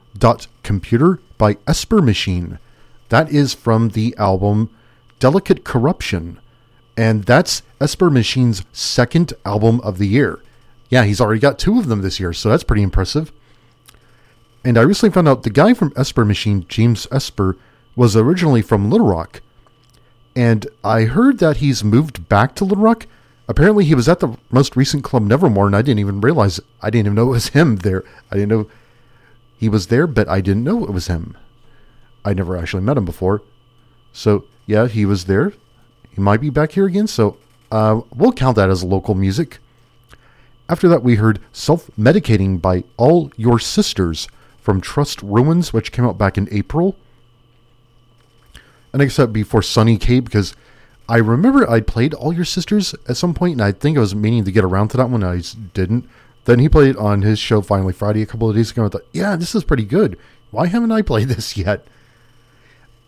Computer 0.64 1.20
by 1.38 1.58
Esper 1.68 2.02
Machine. 2.02 2.58
That 3.10 3.32
is 3.32 3.54
from 3.54 3.90
the 3.90 4.16
album 4.18 4.72
Delicate 5.20 5.64
Corruption. 5.64 6.40
And 6.96 7.24
that's 7.24 7.64
Esper 7.82 8.10
Machine's 8.10 8.64
second 8.72 9.34
album 9.46 9.82
of 9.82 9.98
the 9.98 10.08
year. 10.08 10.42
Yeah, 10.90 11.04
he's 11.06 11.20
already 11.20 11.40
got 11.40 11.58
two 11.58 11.80
of 11.80 11.88
them 11.88 12.02
this 12.02 12.20
year, 12.20 12.34
so 12.34 12.50
that's 12.50 12.64
pretty 12.64 12.84
impressive. 12.84 13.32
And 14.64 14.78
I 14.78 14.82
recently 14.82 15.14
found 15.14 15.28
out 15.28 15.44
the 15.44 15.50
guy 15.50 15.74
from 15.74 15.92
Esper 15.96 16.24
Machine, 16.24 16.66
James 16.70 17.08
Esper, 17.12 17.58
was 17.96 18.16
originally 18.16 18.62
from 18.62 18.90
Little 18.90 19.08
Rock. 19.08 19.42
And 20.36 20.68
I 20.84 21.04
heard 21.04 21.40
that 21.40 21.58
he's 21.58 21.84
moved 21.84 22.30
back 22.30 22.56
to 22.56 22.66
Little 22.66 22.84
Rock. 22.84 23.08
Apparently, 23.48 23.86
he 23.86 23.96
was 23.96 24.08
at 24.08 24.20
the 24.20 24.38
most 24.52 24.76
recent 24.76 25.04
club 25.04 25.24
Nevermore, 25.24 25.68
and 25.68 25.76
I 25.76 25.82
didn't 25.82 26.00
even 26.00 26.22
realize, 26.22 26.60
I 26.82 26.90
didn't 26.90 27.08
even 27.08 27.16
know 27.16 27.28
it 27.30 27.32
was 27.32 27.50
him 27.50 27.78
there. 27.78 28.04
I 28.32 28.36
didn't 28.36 28.50
know 28.50 28.70
he 29.58 29.68
was 29.68 29.88
there, 29.88 30.08
but 30.08 30.30
I 30.30 30.42
didn't 30.42 30.64
know 30.64 30.84
it 30.84 30.92
was 30.92 31.08
him. 31.08 31.38
I 32.24 32.34
never 32.34 32.56
actually 32.56 32.84
met 32.84 32.98
him 32.98 33.06
before. 33.06 33.42
So, 34.12 34.46
yeah, 34.66 34.88
he 34.88 35.06
was 35.06 35.26
there. 35.26 35.54
He 36.14 36.22
might 36.22 36.42
be 36.42 36.50
back 36.50 36.74
here 36.74 36.86
again, 36.86 37.08
so 37.08 37.38
uh, 37.72 38.02
we'll 38.14 38.34
count 38.34 38.56
that 38.56 38.70
as 38.70 38.84
local 38.84 39.16
music. 39.16 39.58
After 40.70 40.88
that, 40.88 41.04
we 41.04 41.16
heard 41.16 41.40
Self 41.52 41.90
Medicating 42.00 42.62
by 42.62 42.84
All 42.98 43.32
Your 43.36 43.60
Sisters 43.60 44.28
from 44.62 44.80
Trust 44.80 45.22
Ruins, 45.22 45.74
which 45.74 45.92
came 45.92 46.06
out 46.06 46.18
back 46.18 46.38
in 46.38 46.48
April. 46.52 46.96
And 48.94 49.02
except 49.02 49.34
before 49.34 49.62
Sunny 49.62 49.98
K, 49.98 50.20
because 50.20 50.56
I 51.10 51.18
remember 51.18 51.70
I 51.70 51.82
played 51.82 52.14
All 52.14 52.32
Your 52.32 52.46
Sisters 52.46 52.94
at 53.10 53.18
some 53.18 53.34
point, 53.34 53.54
and 53.54 53.62
I 53.64 53.72
think 53.72 53.98
I 53.98 54.02
was 54.02 54.16
meaning 54.16 54.46
to 54.46 54.52
get 54.52 54.64
around 54.64 54.90
to 54.90 54.98
that 54.98 55.10
one, 55.10 55.24
I 55.24 55.42
didn't. 55.74 56.08
Then 56.46 56.60
he 56.60 56.70
played 56.70 56.92
it 56.92 56.98
on 56.98 57.24
his 57.24 57.40
show 57.40 57.62
Finally 57.62 57.94
Friday 57.94 58.22
a 58.22 58.26
couple 58.26 58.50
of 58.50 58.56
days 58.56 58.72
ago. 58.72 58.86
I 58.86 58.90
thought, 58.90 59.06
yeah, 59.12 59.36
this 59.36 59.56
is 59.56 59.64
pretty 59.64 59.86
good. 59.86 60.18
Why 60.52 60.68
haven't 60.68 60.92
I 60.92 61.02
played 61.02 61.28
this 61.30 61.58
yet? 61.58 61.86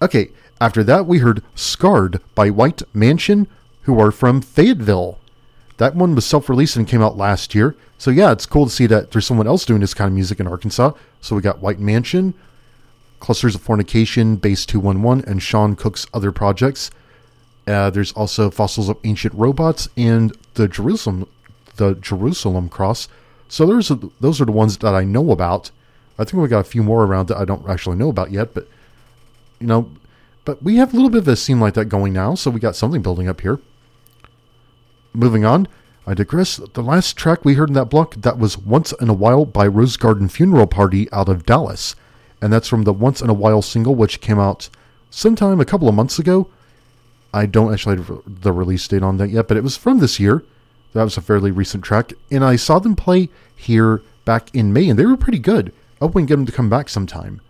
Okay, 0.01 0.31
after 0.59 0.83
that, 0.83 1.05
we 1.05 1.19
heard 1.19 1.43
Scarred 1.53 2.21
by 2.33 2.49
White 2.49 2.83
Mansion, 2.93 3.47
who 3.83 3.99
are 3.99 4.11
from 4.11 4.41
Fayetteville. 4.41 5.19
That 5.77 5.95
one 5.95 6.15
was 6.15 6.25
self 6.25 6.49
released 6.49 6.75
and 6.75 6.87
came 6.87 7.01
out 7.01 7.17
last 7.17 7.53
year. 7.53 7.75
So, 7.97 8.11
yeah, 8.11 8.31
it's 8.31 8.45
cool 8.45 8.65
to 8.65 8.71
see 8.71 8.85
that 8.87 9.11
there's 9.11 9.25
someone 9.25 9.47
else 9.47 9.65
doing 9.65 9.81
this 9.81 9.93
kind 9.93 10.07
of 10.07 10.13
music 10.13 10.39
in 10.39 10.47
Arkansas. 10.47 10.91
So, 11.21 11.35
we 11.35 11.41
got 11.41 11.59
White 11.59 11.79
Mansion, 11.79 12.33
Clusters 13.19 13.55
of 13.55 13.61
Fornication, 13.61 14.37
Base 14.37 14.65
211, 14.65 15.29
and 15.29 15.41
Sean 15.41 15.75
Cook's 15.75 16.07
other 16.13 16.31
projects. 16.31 16.91
Uh, 17.67 17.89
there's 17.89 18.11
also 18.13 18.49
Fossils 18.49 18.89
of 18.89 18.97
Ancient 19.03 19.33
Robots 19.33 19.89
and 19.97 20.35
the 20.53 20.67
Jerusalem, 20.67 21.27
the 21.77 21.95
Jerusalem 21.95 22.69
Cross. 22.69 23.07
So 23.47 23.65
there's 23.65 23.89
a, 23.91 23.99
those 24.19 24.39
are 24.39 24.45
the 24.45 24.51
ones 24.51 24.77
that 24.77 24.93
I 24.93 25.03
know 25.03 25.31
about. 25.31 25.71
I 26.17 26.23
think 26.23 26.41
we 26.41 26.47
got 26.47 26.59
a 26.59 26.63
few 26.63 26.83
more 26.83 27.03
around 27.03 27.27
that 27.27 27.37
I 27.37 27.45
don't 27.45 27.67
actually 27.67 27.97
know 27.97 28.09
about 28.09 28.31
yet, 28.31 28.53
but 28.53 28.67
you 29.59 29.67
know, 29.67 29.89
but 30.45 30.63
we 30.63 30.77
have 30.77 30.93
a 30.93 30.95
little 30.95 31.09
bit 31.09 31.19
of 31.19 31.27
a 31.27 31.35
scene 31.35 31.59
like 31.59 31.73
that 31.73 31.85
going 31.85 32.13
now, 32.13 32.35
so 32.35 32.49
we 32.51 32.59
got 32.59 32.75
something 32.75 33.01
building 33.01 33.27
up 33.27 33.41
here. 33.41 33.59
Moving 35.13 35.43
on, 35.43 35.67
I 36.07 36.13
digress. 36.13 36.57
The 36.57 36.83
last 36.83 37.17
track 37.17 37.43
we 37.43 37.55
heard 37.55 37.69
in 37.69 37.73
that 37.75 37.89
block 37.89 38.15
that 38.15 38.37
was 38.37 38.57
Once 38.57 38.91
in 38.93 39.09
a 39.09 39.13
While 39.13 39.45
by 39.45 39.65
Rose 39.65 39.97
Garden 39.97 40.29
Funeral 40.29 40.67
Party 40.67 41.11
out 41.11 41.29
of 41.29 41.45
Dallas. 41.45 41.95
And 42.41 42.53
that's 42.53 42.67
from 42.67 42.83
the 42.83 42.93
Once 42.93 43.21
in 43.21 43.29
a 43.29 43.33
While 43.33 43.61
single, 43.61 43.95
which 43.95 44.21
came 44.21 44.39
out 44.39 44.69
sometime 45.09 45.59
a 45.59 45.65
couple 45.65 45.89
of 45.89 45.95
months 45.95 46.19
ago. 46.19 46.47
I 47.33 47.47
don't 47.47 47.73
actually 47.73 47.97
have 47.97 48.21
the 48.25 48.51
release 48.51 48.87
date 48.87 49.03
on 49.03 49.17
that 49.17 49.29
yet, 49.29 49.47
but 49.47 49.57
it 49.57 49.63
was 49.63 49.77
from 49.77 49.99
this 49.99 50.19
year. 50.19 50.43
That 50.93 51.03
was 51.03 51.17
a 51.17 51.21
fairly 51.21 51.51
recent 51.51 51.83
track. 51.83 52.13
And 52.29 52.43
I 52.43 52.55
saw 52.55 52.79
them 52.79 52.95
play 52.95 53.29
here 53.55 54.01
back 54.25 54.53
in 54.53 54.73
May, 54.73 54.89
and 54.89 54.99
they 54.99 55.05
were 55.05 55.17
pretty 55.17 55.39
good. 55.39 55.73
I 56.01 56.07
can 56.07 56.25
get 56.25 56.35
them 56.35 56.45
to 56.45 56.51
come 56.51 56.69
back 56.69 56.87
sometime. 56.87 57.41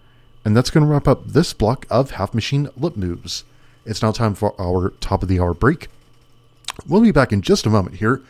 And 0.45 0.55
that's 0.55 0.69
going 0.69 0.85
to 0.85 0.91
wrap 0.91 1.07
up 1.07 1.25
this 1.25 1.53
block 1.53 1.87
of 1.89 2.11
Half 2.11 2.35
Machine 2.35 2.69
Lip 2.77 2.95
Moves. 2.95 3.43
It's 3.83 4.03
now 4.03 4.11
time 4.11 4.35
for 4.35 4.59
our 4.61 4.91
top 5.01 5.23
of 5.23 5.27
the 5.27 5.39
hour 5.39 5.55
break. 5.55 5.87
We'll 6.87 7.01
be 7.01 7.11
back 7.11 7.33
in 7.33 7.41
just 7.41 7.65
a 7.65 7.69
moment 7.69 7.97
here 7.97 8.21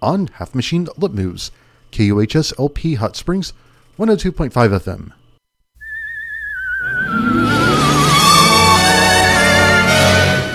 on 0.00 0.28
Half 0.28 0.54
Machine 0.54 0.88
Lip 0.96 1.12
Moves, 1.12 1.50
KUHS 1.90 2.52
LP 2.58 2.94
Hot 2.94 3.16
Springs, 3.16 3.52
102.5 3.98 4.50
FM. 4.52 5.12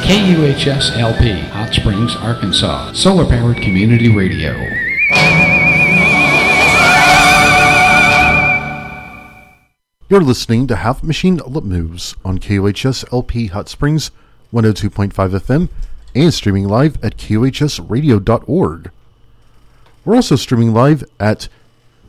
KUHS 0.05 0.97
LP, 0.97 1.41
Hot 1.49 1.73
Springs, 1.73 2.15
Arkansas. 2.15 2.93
Solar 2.93 3.25
powered 3.25 3.57
community 3.57 4.09
radio. 4.09 4.88
You're 10.09 10.21
listening 10.21 10.65
to 10.65 10.77
Half 10.77 11.03
Machine 11.03 11.37
Lip 11.45 11.63
Moves 11.63 12.15
on 12.25 12.39
KUHS 12.39 13.05
LP 13.13 13.45
Hot 13.45 13.69
Springs 13.69 14.09
102.5 14.51 15.11
FM 15.11 15.69
and 16.15 16.33
streaming 16.33 16.67
live 16.67 16.97
at 17.05 17.15
KUHSradio.org. 17.15 18.91
We're 20.03 20.15
also 20.15 20.35
streaming 20.35 20.73
live 20.73 21.03
at 21.19 21.47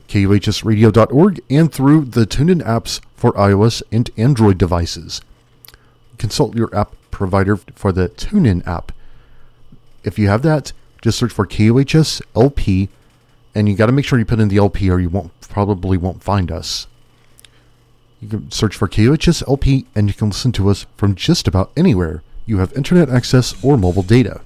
KUHSradio.org 0.09 1.41
and 1.51 1.71
through 1.71 2.07
the 2.07 2.25
TuneIn 2.25 2.63
apps 2.63 3.03
for 3.17 3.33
iOS 3.33 3.83
and 3.93 4.09
Android 4.17 4.57
devices. 4.57 5.21
Consult 6.17 6.57
your 6.57 6.75
app 6.75 6.95
provider 7.11 7.57
for 7.59 7.93
the 7.93 8.09
TuneIn 8.09 8.67
app. 8.67 8.93
If 10.05 10.19
you 10.19 10.29
have 10.29 10.41
that, 10.41 10.73
just 11.03 11.19
search 11.19 11.35
for 11.35 11.47
KUHS 11.47 12.23
LP 12.35 12.89
and 13.55 13.69
you 13.69 13.77
got 13.77 13.87
to 13.87 13.93
make 13.93 14.07
sure 14.07 14.19
you 14.19 14.25
put 14.25 14.41
in 14.41 14.49
the 14.49 14.57
LP 14.57 14.89
or 14.89 14.99
you 14.99 15.11
won't 15.11 15.39
probably 15.43 15.99
won't 15.99 16.23
find 16.23 16.51
us. 16.51 16.87
You 18.21 18.29
can 18.29 18.51
search 18.51 18.77
for 18.77 18.87
KUHS 18.87 19.43
LP 19.49 19.87
and 19.95 20.09
you 20.09 20.15
can 20.15 20.29
listen 20.29 20.53
to 20.53 20.69
us 20.69 20.85
from 20.97 21.15
just 21.15 21.49
about 21.49 21.73
anywhere 21.77 22.23
you 22.47 22.59
have 22.59 22.73
internet 22.75 23.09
access 23.09 23.55
or 23.65 23.79
mobile 23.79 24.03
data. 24.03 24.41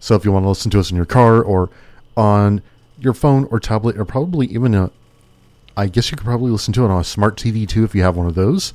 So 0.00 0.14
if 0.14 0.24
you 0.24 0.32
want 0.32 0.44
to 0.44 0.48
listen 0.48 0.70
to 0.72 0.80
us 0.80 0.90
in 0.90 0.96
your 0.96 1.04
car 1.04 1.42
or 1.42 1.68
on 2.16 2.62
your 2.98 3.12
phone 3.12 3.44
or 3.50 3.60
tablet 3.60 3.98
or 3.98 4.04
probably 4.04 4.46
even 4.48 4.74
a 4.74 4.90
I 5.76 5.86
guess 5.88 6.10
you 6.10 6.16
could 6.16 6.24
probably 6.24 6.50
listen 6.50 6.72
to 6.74 6.84
it 6.86 6.90
on 6.90 7.00
a 7.00 7.04
smart 7.04 7.36
TV 7.36 7.68
too 7.68 7.84
if 7.84 7.94
you 7.94 8.02
have 8.02 8.16
one 8.16 8.26
of 8.26 8.34
those. 8.34 8.72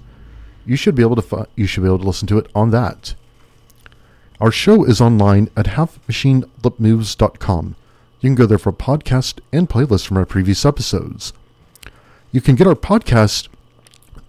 You 0.65 0.75
should 0.75 0.93
be 0.93 1.01
able 1.01 1.15
to 1.15 1.23
fi- 1.23 1.47
you 1.55 1.65
should 1.65 1.81
be 1.81 1.87
able 1.87 1.97
to 1.99 2.05
listen 2.05 2.27
to 2.27 2.37
it 2.37 2.45
on 2.53 2.69
that. 2.71 3.15
Our 4.39 4.51
show 4.51 4.83
is 4.83 5.01
online 5.01 5.49
at 5.57 5.65
halfmachinelipmoves.com. 5.65 7.75
You 8.19 8.29
can 8.29 8.35
go 8.35 8.45
there 8.45 8.59
for 8.59 8.71
podcast 8.71 9.39
and 9.51 9.67
playlists 9.67 10.05
from 10.05 10.17
our 10.17 10.27
previous 10.27 10.63
episodes. 10.63 11.33
You 12.31 12.41
can 12.41 12.53
get 12.55 12.67
our 12.67 12.75
podcast 12.75 13.47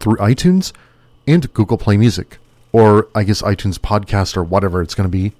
through 0.02 0.16
iTunes 0.16 0.72
and 1.26 1.52
Google 1.54 1.78
Play 1.78 1.96
Music, 1.96 2.38
or 2.72 3.08
I 3.14 3.22
guess 3.22 3.40
iTunes 3.40 3.78
Podcast 3.78 4.36
or 4.36 4.42
whatever 4.42 4.82
it's 4.82 4.96
going 4.96 5.08
to 5.08 5.10
be, 5.10 5.32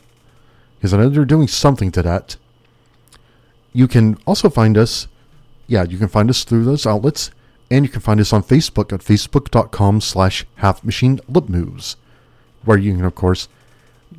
because 0.79 0.95
I 0.95 0.99
know 0.99 1.09
they're 1.09 1.25
doing 1.25 1.49
something 1.49 1.91
to 1.93 2.03
that. 2.03 2.37
You 3.73 3.89
can 3.89 4.17
also 4.25 4.49
find 4.49 4.79
us, 4.79 5.09
yeah, 5.67 5.83
you 5.83 5.99
can 5.99 6.09
find 6.09 6.31
us 6.31 6.45
through 6.45 6.65
those 6.65 6.87
outlets, 6.87 7.33
and 7.71 7.85
you 7.85 7.91
can 7.91 8.01
find 8.01 8.21
us 8.21 8.33
on 8.33 8.45
Facebook 8.45 8.93
at 8.93 9.01
facebook.com 9.01 10.01
slash 10.01 10.47
halfmachinelipmoves, 10.61 11.97
where 12.65 12.79
you 12.79 12.95
can, 12.95 13.05
of 13.05 13.17
course, 13.17 13.49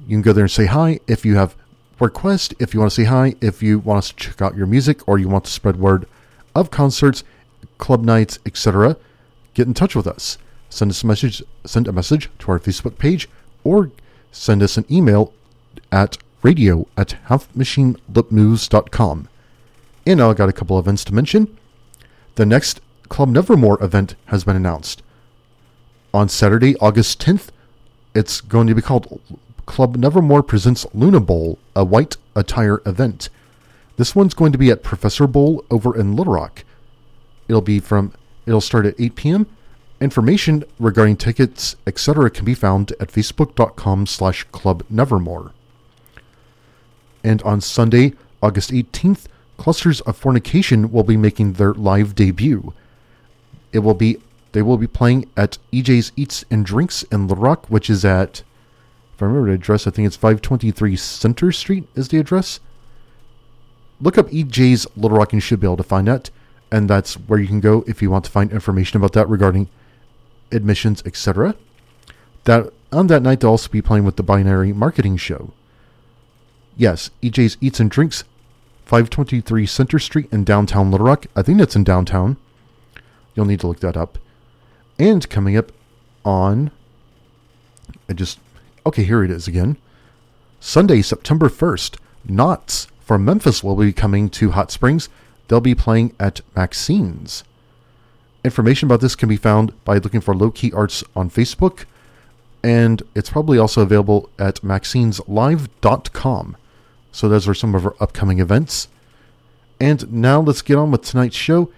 you 0.08 0.18
can 0.18 0.22
go 0.22 0.34
there 0.34 0.44
and 0.44 0.52
say 0.52 0.66
hi 0.66 1.00
if 1.08 1.26
you 1.26 1.36
have 1.36 1.56
request, 2.00 2.54
if 2.60 2.74
you 2.74 2.82
want 2.82 2.92
to 2.92 2.96
say 2.96 3.06
hi, 3.06 3.36
if 3.40 3.64
you 3.64 3.80
want 3.80 4.00
us 4.00 4.10
to 4.10 4.16
check 4.16 4.42
out 4.42 4.58
your 4.58 4.68
music, 4.68 5.08
or 5.08 5.18
you 5.18 5.30
want 5.30 5.46
to 5.46 5.52
spread 5.52 5.78
word 5.78 6.06
of 6.54 6.70
concerts, 6.70 7.24
club 7.78 8.04
nights, 8.04 8.40
etc 8.46 8.98
get 9.54 9.68
in 9.68 9.74
touch 9.74 9.96
with 9.96 10.08
us. 10.08 10.38
Send 10.70 10.92
us 10.92 11.04
a 11.04 11.08
message, 11.08 11.44
send 11.66 11.88
a 11.88 11.92
message 11.92 12.30
to 12.40 12.52
our 12.52 12.60
Facebook 12.60 12.98
page, 12.98 13.30
or 13.64 13.92
send 14.32 14.64
us 14.64 14.78
an 14.78 14.86
email 14.90 15.34
at 15.92 16.18
radio 16.42 16.88
at 16.98 17.18
halfmachinelipmoves.com. 17.28 19.30
And 20.06 20.18
now 20.18 20.32
I 20.32 20.34
got 20.34 20.50
a 20.50 20.54
couple 20.54 20.78
events 20.78 21.06
to 21.06 21.14
mention. 21.14 21.58
The 22.36 22.46
next 22.46 22.82
Club 23.10 23.30
Nevermore 23.30 23.84
event 23.84 24.16
has 24.26 24.44
been 24.44 24.56
announced. 24.56 25.02
On 26.14 26.28
Saturday, 26.28 26.76
August 26.78 27.22
10th, 27.22 27.50
it's 28.14 28.42
going 28.42 28.68
to 28.68 28.76
be 28.76 28.82
called 28.82 29.22
Club 29.66 29.96
Nevermore 29.96 30.44
Presents 30.44 30.86
Luna 30.94 31.20
Bowl, 31.20 31.58
a 31.76 31.86
white 31.86 32.18
attire 32.36 32.82
event. 32.86 33.30
This 33.98 34.16
one's 34.16 34.34
going 34.34 34.52
to 34.52 34.58
be 34.58 34.72
at 34.72 34.84
Professor 34.84 35.28
Bowl 35.28 35.64
over 35.70 35.98
in 35.98 36.16
Little 36.16 36.34
Rock. 36.34 36.64
It'll 37.48 37.62
be 37.62 37.80
from 37.80 38.14
It'll 38.46 38.62
start 38.62 38.86
at 38.86 39.00
8 39.00 39.16
p.m. 39.16 39.48
Information 40.02 40.64
regarding 40.80 41.18
tickets, 41.18 41.76
etc. 41.88 42.30
can 42.30 42.46
be 42.46 42.54
found 42.54 42.92
at 43.00 43.10
facebook.com 43.10 44.06
slash 44.06 44.44
club 44.52 44.84
nevermore. 44.90 45.54
And 47.24 47.42
on 47.44 47.62
Sunday, 47.62 48.14
August 48.42 48.72
18th, 48.72 49.28
Clusters 49.56 50.02
of 50.02 50.18
Fornication 50.18 50.92
will 50.92 51.04
be 51.04 51.16
making 51.16 51.54
their 51.54 51.74
live 51.74 52.16
debut. 52.16 52.74
It 53.72 53.80
will 53.80 53.94
be 53.94 54.18
they 54.52 54.62
will 54.62 54.78
be 54.78 54.88
playing 54.88 55.30
at 55.36 55.58
EJ's 55.72 56.12
Eats 56.16 56.46
and 56.52 56.66
Drinks 56.66 57.04
in 57.04 57.28
Little 57.28 57.44
Rock, 57.44 57.66
which 57.68 57.90
is 57.90 58.04
at 58.04 58.44
if 59.16 59.22
I 59.22 59.26
remember 59.26 59.50
the 59.50 59.56
address, 59.56 59.88
I 59.88 59.92
think 59.92 60.08
it's 60.08 60.16
523 60.16 60.96
Center 60.96 61.52
Street 61.52 61.88
is 61.96 62.10
the 62.10 62.20
address. 62.20 62.60
Look 64.02 64.18
up 64.18 64.28
EJ's 64.30 64.88
Little 64.98 65.18
Rock 65.18 65.34
and 65.34 65.38
you 65.38 65.42
should 65.42 65.60
be 65.60 65.68
able 65.68 65.78
to 65.78 65.84
find 65.84 66.08
that. 66.08 66.30
And 66.74 66.90
that's 66.90 67.14
where 67.14 67.38
you 67.38 67.46
can 67.46 67.60
go 67.60 67.84
if 67.86 68.02
you 68.02 68.10
want 68.10 68.26
to 68.26 68.32
find 68.32 68.52
information 68.52 68.98
about 68.98 69.14
that 69.14 69.30
regarding 69.30 69.70
admissions, 70.52 71.04
etc. 71.06 71.56
That 72.46 72.74
on 72.92 73.06
that 73.08 73.22
night 73.22 73.42
they'll 73.42 73.52
also 73.52 73.70
be 73.70 73.84
playing 73.84 74.06
with 74.06 74.16
the 74.16 74.24
Binary 74.24 74.74
Marketing 74.74 75.16
Show. 75.16 75.54
Yes, 76.76 77.12
EJ's 77.22 77.58
Eats 77.62 77.80
and 77.80 77.92
Drinks, 77.92 78.24
523 78.86 79.68
Center 79.68 80.00
Street 80.00 80.28
in 80.32 80.44
downtown 80.44 80.90
Little 80.90 81.06
Rock. 81.06 81.28
I 81.36 81.44
think 81.44 81.60
that's 81.60 81.76
in 81.76 81.84
downtown. 81.84 82.38
You'll 83.36 83.46
need 83.46 83.60
to 83.60 83.68
look 83.68 83.82
that 83.82 83.96
up. 83.96 84.18
And 84.98 85.30
coming 85.30 85.56
up 85.56 85.72
on 86.26 86.72
I 88.10 88.14
just 88.14 88.40
okay, 88.84 89.04
here 89.04 89.24
it 89.24 89.30
is 89.30 89.48
again. 89.48 89.78
Sunday, 90.60 91.04
September 91.04 91.50
1st, 91.50 91.98
NOTS 92.28 92.88
from 93.00 93.24
Memphis 93.24 93.64
will 93.64 93.76
be 93.76 93.94
coming 93.94 94.28
to 94.32 94.52
Hot 94.52 94.72
Springs. 94.72 95.08
They'll 95.48 95.62
be 95.62 95.76
playing 95.76 96.16
at 96.20 96.42
Maxine's. 96.56 97.44
Information 98.44 98.88
about 98.88 99.02
this 99.02 99.16
can 99.16 99.30
be 99.30 99.38
found 99.38 99.74
by 99.86 99.98
looking 99.98 100.22
for 100.22 100.36
Low 100.36 100.52
Key 100.52 100.72
Arts 100.74 101.04
on 101.16 101.30
Facebook, 101.30 101.86
and 102.64 103.04
it's 103.16 103.30
probably 103.30 103.58
also 103.58 103.82
available 103.82 104.30
at 104.40 104.56
maxineslive.com. 104.62 106.58
So 107.12 107.30
those 107.30 107.48
are 107.48 107.54
some 107.54 107.76
of 107.76 107.86
our 107.86 107.96
upcoming 108.00 108.40
events. 108.40 108.88
And 109.80 110.12
now 110.12 110.42
let's 110.42 110.62
get 110.62 110.78
on 110.78 110.92
with 110.92 111.04
tonight's 111.04 111.36
show. 111.36 111.72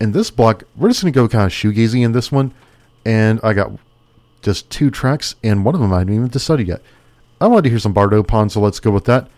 In 0.00 0.12
this 0.12 0.30
block, 0.30 0.64
we're 0.76 0.88
just 0.88 1.02
going 1.02 1.12
to 1.12 1.18
go 1.18 1.28
kind 1.28 1.46
of 1.46 1.52
shoegazy 1.52 2.04
in 2.04 2.12
this 2.12 2.30
one, 2.30 2.52
and 3.04 3.40
I 3.42 3.54
got 3.54 3.72
just 4.42 4.68
two 4.70 4.90
tracks, 4.90 5.34
and 5.42 5.64
one 5.64 5.74
of 5.74 5.80
them 5.80 5.92
I 5.92 6.00
haven't 6.00 6.14
even 6.14 6.28
decided 6.28 6.68
yet. 6.68 6.82
I 7.40 7.46
wanted 7.46 7.62
to 7.64 7.70
hear 7.70 7.78
some 7.78 7.92
Bardo 7.92 8.22
Pond, 8.22 8.52
so 8.52 8.60
let's 8.60 8.80
go 8.80 8.90
with 8.90 9.04
that. 9.06 9.28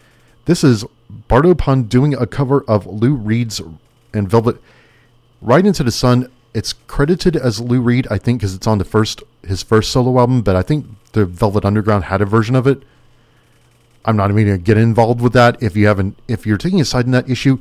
This 0.47 0.62
is 0.62 0.84
Bardo 1.26 1.57
Pond 1.57 1.88
doing 1.88 2.14
a 2.14 2.24
cover 2.24 2.62
of 2.68 2.86
Lou 2.86 3.14
Reed's 3.14 3.61
and 4.14 4.30
Velvet 4.30 4.62
Ride 5.42 5.66
into 5.66 5.82
the 5.82 5.90
Sun. 5.90 6.30
It's 6.55 6.72
credited 6.72 7.34
as 7.34 7.61
Lou 7.61 7.80
Reed, 7.80 8.07
I 8.12 8.18
think, 8.18 8.40
because 8.40 8.55
it's 8.55 8.66
on 8.68 8.78
the 8.78 8.84
first 8.84 9.24
his 9.42 9.64
first 9.64 9.90
solo 9.90 10.20
album, 10.20 10.42
but 10.42 10.55
I 10.55 10.62
think 10.62 10.86
the 11.12 11.26
Velvet 11.26 11.64
Underground 11.64 12.05
had 12.05 12.20
a 12.20 12.24
version 12.24 12.55
of 12.55 12.68
it. 12.68 12.84
I'm 14.05 14.16
not 14.16 14.30
even 14.30 14.47
going 14.47 14.57
to 14.57 14.62
get 14.62 14.78
involved 14.78 15.20
with 15.20 15.32
that. 15.32 15.61
If 15.61 15.74
you 15.76 15.88
haven't, 15.88 16.16
if 16.28 16.47
you're 16.47 16.59
taking 16.59 16.80
a 16.80 16.84
side 16.84 17.07
in 17.07 17.11
that 17.11 17.28
issue, 17.28 17.59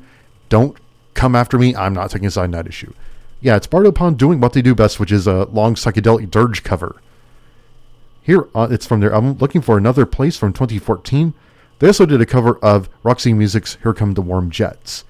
don't 0.49 0.77
come 1.15 1.36
after 1.36 1.57
me. 1.57 1.75
I'm 1.75 1.93
not 1.93 2.11
taking 2.11 2.27
a 2.27 2.31
side 2.31 2.45
in 2.45 2.51
that 2.51 2.67
issue. 2.67 2.93
Yeah, 3.41 3.55
it's 3.55 3.65
Bardo 3.65 3.93
Pond 3.93 4.19
doing 4.19 4.39
what 4.39 4.53
they 4.53 4.61
do 4.61 4.75
best, 4.75 4.99
which 4.99 5.11
is 5.11 5.25
a 5.25 5.45
long 5.45 5.73
psychedelic 5.73 6.29
dirge 6.29 6.63
cover. 6.63 7.01
Here, 8.21 8.47
uh, 8.53 8.67
it's 8.69 8.86
from 8.86 8.99
their 8.99 9.11
album 9.11 9.38
Looking 9.39 9.61
for 9.61 9.75
Another 9.75 10.05
Place 10.05 10.38
from 10.38 10.53
2014. 10.53 11.33
They 11.80 11.88
also 11.88 12.05
did 12.05 12.21
a 12.21 12.26
cover 12.26 12.57
of 12.59 12.89
Roxy 13.03 13.34
Music's 13.34 13.78
Here 13.84 13.93
Come 13.93 14.13
the 14.13 14.21
Warm 14.21 14.49
Jets. 14.49 15.03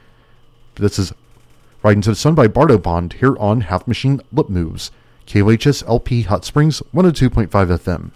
This 0.76 0.98
is 0.98 1.14
Ride 1.84 1.98
into 1.98 2.10
the 2.10 2.16
Sun 2.16 2.34
by 2.34 2.48
Bardo 2.48 2.80
Pond 2.80 3.14
here 3.14 3.38
on 3.38 3.62
Half 3.62 3.88
Machine 3.88 4.20
Lip 4.34 4.50
Moves. 4.50 4.90
KUHS 5.28 5.84
LP 5.88 6.24
Hot 6.24 6.44
Springs 6.44 6.82
102.5 6.94 7.50
FM. 7.50 8.12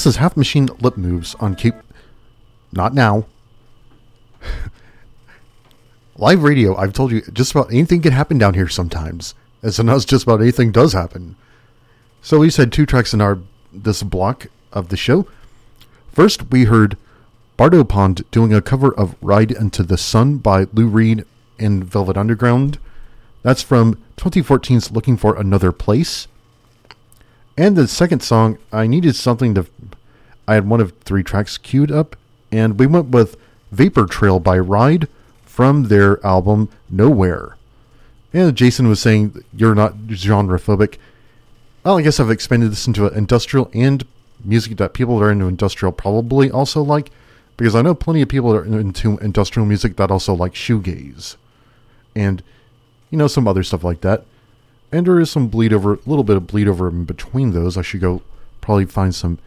This 0.00 0.14
is 0.14 0.16
Half 0.16 0.34
Machine 0.34 0.70
Lip 0.80 0.96
Moves 0.96 1.34
on 1.40 1.54
Cape. 1.54 1.74
Not 2.72 2.94
now. 2.94 3.26
Live 6.16 6.42
radio, 6.42 6.74
I've 6.74 6.94
told 6.94 7.12
you, 7.12 7.20
just 7.34 7.50
about 7.50 7.70
anything 7.70 8.00
can 8.00 8.12
happen 8.12 8.38
down 8.38 8.54
here 8.54 8.66
sometimes. 8.66 9.34
And 9.60 9.74
sometimes 9.74 10.06
just 10.06 10.22
about 10.22 10.40
anything 10.40 10.72
does 10.72 10.94
happen. 10.94 11.36
So 12.22 12.38
we 12.38 12.48
said 12.48 12.72
two 12.72 12.86
tracks 12.86 13.12
in 13.12 13.20
our 13.20 13.40
this 13.74 14.02
block 14.02 14.46
of 14.72 14.88
the 14.88 14.96
show. 14.96 15.26
First, 16.10 16.50
we 16.50 16.64
heard 16.64 16.96
Bardo 17.58 17.84
Pond 17.84 18.24
doing 18.30 18.54
a 18.54 18.62
cover 18.62 18.94
of 18.94 19.16
Ride 19.20 19.50
Into 19.50 19.82
the 19.82 19.98
Sun 19.98 20.38
by 20.38 20.66
Lou 20.72 20.86
Reed 20.86 21.26
and 21.58 21.84
Velvet 21.84 22.16
Underground. 22.16 22.78
That's 23.42 23.60
from 23.60 24.02
2014's 24.16 24.92
Looking 24.92 25.18
for 25.18 25.36
Another 25.36 25.72
Place. 25.72 26.26
And 27.56 27.76
the 27.76 27.88
second 27.88 28.22
song, 28.22 28.58
I 28.72 28.86
needed 28.86 29.16
something 29.16 29.54
to. 29.54 29.66
I 30.48 30.54
had 30.54 30.68
one 30.68 30.80
of 30.80 30.92
three 31.00 31.22
tracks 31.22 31.58
queued 31.58 31.92
up, 31.92 32.16
and 32.50 32.78
we 32.78 32.86
went 32.86 33.08
with 33.08 33.36
Vapor 33.70 34.06
Trail 34.06 34.40
by 34.40 34.58
Ride 34.58 35.08
from 35.44 35.84
their 35.84 36.24
album 36.24 36.68
Nowhere. 36.88 37.56
And 38.32 38.56
Jason 38.56 38.88
was 38.88 39.00
saying 39.00 39.44
you're 39.52 39.74
not 39.74 39.94
genre 40.10 40.58
phobic. 40.58 40.96
Well, 41.84 41.98
I 41.98 42.02
guess 42.02 42.20
I've 42.20 42.30
expanded 42.30 42.70
this 42.72 42.86
into 42.86 43.06
industrial 43.08 43.70
and 43.74 44.06
music 44.44 44.76
that 44.78 44.94
people 44.94 45.18
that 45.18 45.26
are 45.26 45.30
into 45.30 45.46
industrial 45.46 45.92
probably 45.92 46.50
also 46.50 46.82
like, 46.82 47.10
because 47.56 47.74
I 47.74 47.82
know 47.82 47.94
plenty 47.94 48.22
of 48.22 48.28
people 48.28 48.52
that 48.52 48.60
are 48.60 48.80
into 48.80 49.18
industrial 49.18 49.66
music 49.66 49.96
that 49.96 50.10
also 50.10 50.34
like 50.34 50.54
shoegaze, 50.54 51.36
and 52.14 52.42
you 53.10 53.18
know 53.18 53.26
some 53.26 53.46
other 53.46 53.62
stuff 53.62 53.84
like 53.84 54.00
that. 54.00 54.24
And 54.92 55.06
there 55.06 55.20
is 55.20 55.30
some 55.30 55.48
bleed 55.48 55.72
over, 55.72 55.94
a 55.94 55.98
little 56.06 56.24
bit 56.24 56.36
of 56.36 56.46
bleed 56.46 56.68
over 56.68 56.88
in 56.88 57.04
between 57.04 57.52
those. 57.52 57.76
I 57.76 57.82
should 57.82 58.00
go 58.00 58.22
probably 58.60 58.86
find 58.86 59.14
some. 59.14 59.38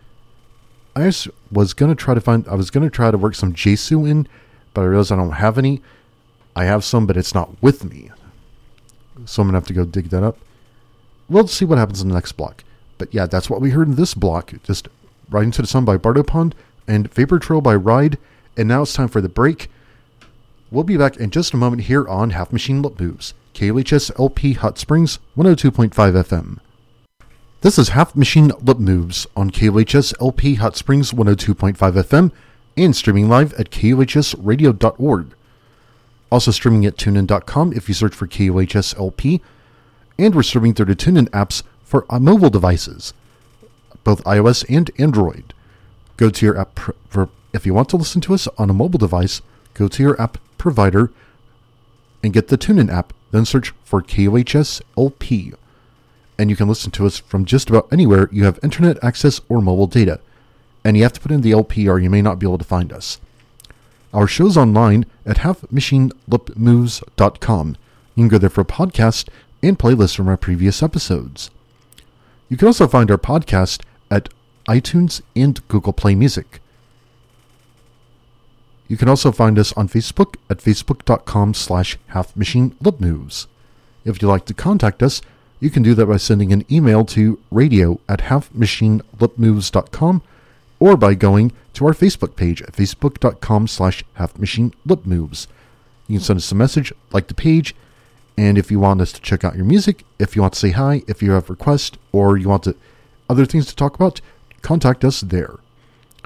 I 0.96 1.12
was 1.52 1.74
gonna 1.74 1.96
try 1.96 2.14
to 2.14 2.22
find. 2.22 2.48
I 2.48 2.56
was 2.56 2.70
gonna 2.70 2.90
try 2.90 3.12
to 3.12 3.18
work 3.18 3.36
some 3.36 3.54
Jesu 3.54 4.06
in, 4.06 4.28
but 4.74 4.82
I 4.82 4.86
realized 4.86 5.12
I 5.12 5.16
don't 5.18 5.32
have 5.32 5.58
any. 5.58 5.82
I 6.56 6.66
have 6.66 6.84
some, 6.84 7.06
but 7.06 7.18
it's 7.18 7.34
not 7.34 7.62
with 7.62 7.84
me. 7.84 8.12
So 9.26 9.42
I'm 9.42 9.48
gonna 9.48 9.58
have 9.58 9.68
to 9.68 9.74
go 9.74 9.86
dig 9.86 10.10
that 10.10 10.24
up. 10.24 10.38
We'll 11.28 11.48
see 11.48 11.66
what 11.66 11.78
happens 11.78 12.02
in 12.02 12.10
the 12.10 12.14
next 12.14 12.34
block. 12.34 12.64
But 12.98 13.14
yeah, 13.14 13.26
that's 13.26 13.50
what 13.50 13.60
we 13.60 13.72
heard 13.72 13.88
in 13.88 13.96
this 13.96 14.14
block. 14.14 14.54
Just 14.64 14.88
Ride 15.30 15.46
Into 15.46 15.62
the 15.62 15.68
Sun 15.68 15.84
by 15.84 15.98
Bardo 15.98 16.24
Pond 16.24 16.54
and 16.88 17.12
Vapor 17.12 17.40
Trail 17.40 17.60
by 17.60 17.76
Ride. 17.76 18.18
And 18.56 18.68
now 18.68 18.84
it's 18.84 18.94
time 18.94 19.08
for 19.08 19.20
the 19.20 19.30
break. 19.30 19.70
We'll 20.74 20.84
be 20.84 20.98
back 20.98 21.18
in 21.18 21.30
just 21.30 21.54
a 21.54 21.58
moment 21.58 21.84
here 21.84 22.08
on 22.08 22.32
Half 22.32 22.52
Machine 22.52 22.82
Lip 22.82 23.00
Moves, 23.00 23.36
KUHS 23.54 24.10
LP 24.20 24.54
Hot 24.54 24.80
Springs 24.80 25.20
102.5 25.38 25.92
FM. 25.94 26.58
This 27.62 27.78
is 27.78 27.90
Half 27.90 28.16
Machine 28.16 28.52
Lip 28.60 28.80
Moves 28.80 29.28
on 29.36 29.52
KUHS 29.52 30.16
LP 30.20 30.56
Hot 30.56 30.76
Springs 30.76 31.12
102.5 31.12 31.76
FM 31.76 32.32
and 32.76 32.96
streaming 32.96 33.30
live 33.30 33.54
at 33.54 33.70
KUHSradio.org. 33.70 35.36
Also 36.32 36.50
streaming 36.50 36.88
at 36.88 36.98
tunein.com 36.98 37.74
if 37.74 37.88
you 37.88 37.94
search 37.94 38.16
for 38.16 38.26
KUHS 38.26 38.98
LP. 38.98 39.42
And 40.18 40.34
we're 40.34 40.42
streaming 40.42 40.74
through 40.74 40.88
the 40.88 40.96
TuneIn 40.96 41.30
apps 41.30 41.62
for 41.84 42.08
uh, 42.10 42.18
mobile 42.18 42.50
devices, 42.50 43.14
both 44.04 44.24
iOS 44.24 44.66
and 44.76 44.90
Android. 44.98 45.54
Go 46.18 46.32
to 46.32 46.46
your 46.48 46.60
app 46.60 46.80
for 47.10 47.30
if 47.54 47.68
you 47.68 47.76
want 47.76 47.90
to 47.90 47.98
listen 47.98 48.22
to 48.22 48.34
us 48.34 48.48
on 48.58 48.72
a 48.72 48.74
mobile 48.74 48.98
device. 48.98 49.44
Go 49.74 49.88
to 49.88 50.04
your 50.04 50.22
app 50.22 50.38
provider 50.58 51.12
and 52.24 52.34
get 52.34 52.48
the 52.48 52.58
TuneIn 52.58 52.92
app. 52.92 53.14
Then 53.32 53.46
search 53.46 53.74
for 53.84 54.02
KUHS 54.02 54.82
LP, 54.98 55.54
and 56.38 56.50
you 56.52 56.56
can 56.56 56.68
listen 56.68 56.92
to 56.92 57.08
us 57.08 57.20
from 57.20 57.46
just 57.46 57.70
about 57.70 57.88
anywhere 57.92 58.30
you 58.32 58.46
have 58.46 58.60
internet 58.62 59.04
access 59.04 59.42
or 59.50 59.62
mobile 59.62 59.88
data. 59.88 60.20
And 60.86 60.96
you 60.96 61.02
have 61.04 61.14
to 61.14 61.20
put 61.20 61.32
in 61.32 61.42
the 61.42 61.54
LP, 61.54 61.90
or 61.90 61.98
you 61.98 62.10
may 62.10 62.22
not 62.22 62.38
be 62.38 62.46
able 62.46 62.60
to 62.60 62.64
find 62.64 62.94
us. 62.94 63.20
Our 64.14 64.28
show's 64.28 64.58
online 64.58 65.06
at 65.26 65.38
halfmachinelipmoves.com. 65.38 67.78
You 68.16 68.22
can 68.22 68.28
go 68.28 68.38
there 68.38 68.50
for 68.50 68.62
a 68.62 68.66
podcast 68.66 69.30
and 69.64 69.80
playlists 69.80 70.16
from 70.16 70.28
our 70.28 70.38
previous 70.38 70.84
episodes. 70.84 71.50
You 72.50 72.58
can 72.58 72.68
also 72.68 72.88
find 72.88 73.10
our 73.10 73.18
podcast 73.18 73.82
at 74.12 74.30
iTunes 74.68 75.24
and 75.36 75.68
Google 75.68 75.94
Play 75.94 76.14
Music. 76.14 76.62
You 78.94 78.98
can 78.98 79.10
also 79.10 79.32
find 79.32 79.58
us 79.58 79.74
on 79.74 79.90
Facebook 79.90 80.36
at 80.52 80.60
facebook.com 80.60 81.56
slash 81.56 81.98
halfmachinelipmoves. 82.12 83.48
If 84.06 84.22
you'd 84.22 84.28
like 84.28 84.46
to 84.46 84.54
contact 84.54 85.02
us, 85.02 85.20
you 85.60 85.72
can 85.72 85.82
do 85.82 85.96
that 85.96 86.06
by 86.06 86.18
sending 86.18 86.54
an 86.54 86.64
email 86.72 87.04
to 87.06 87.40
radio 87.50 88.00
at 88.08 88.20
halfmachinelipmoves.com 88.20 90.22
or 90.80 90.96
by 90.96 91.16
going 91.16 91.52
to 91.74 91.88
our 91.88 91.94
Facebook 91.94 92.36
page 92.36 92.62
at 92.62 92.74
facebook.com 92.74 93.68
slash 93.68 94.04
halfmachinelipmoves. 94.20 95.48
You 96.08 96.20
can 96.20 96.24
send 96.24 96.38
us 96.38 96.52
a 96.52 96.56
message, 96.56 96.94
like 97.12 97.30
the 97.30 97.34
page, 97.34 97.74
and 98.38 98.60
if 98.60 98.70
you 98.70 98.80
want 98.80 99.02
us 99.02 99.12
to 99.14 99.22
check 99.22 99.44
out 99.44 99.56
your 99.56 99.66
music, 99.66 100.04
if 100.20 100.36
you 100.36 100.44
want 100.44 100.54
to 100.54 100.60
say 100.60 100.70
hi, 100.70 101.02
if 101.08 101.24
you 101.24 101.32
have 101.32 101.50
requests, 101.50 101.98
or 102.12 102.38
you 102.38 102.48
want 102.48 102.66
to, 102.66 102.76
other 103.28 103.48
things 103.48 103.66
to 103.66 103.76
talk 103.76 103.96
about, 103.96 104.22
contact 104.62 105.04
us 105.04 105.22
there. 105.22 105.56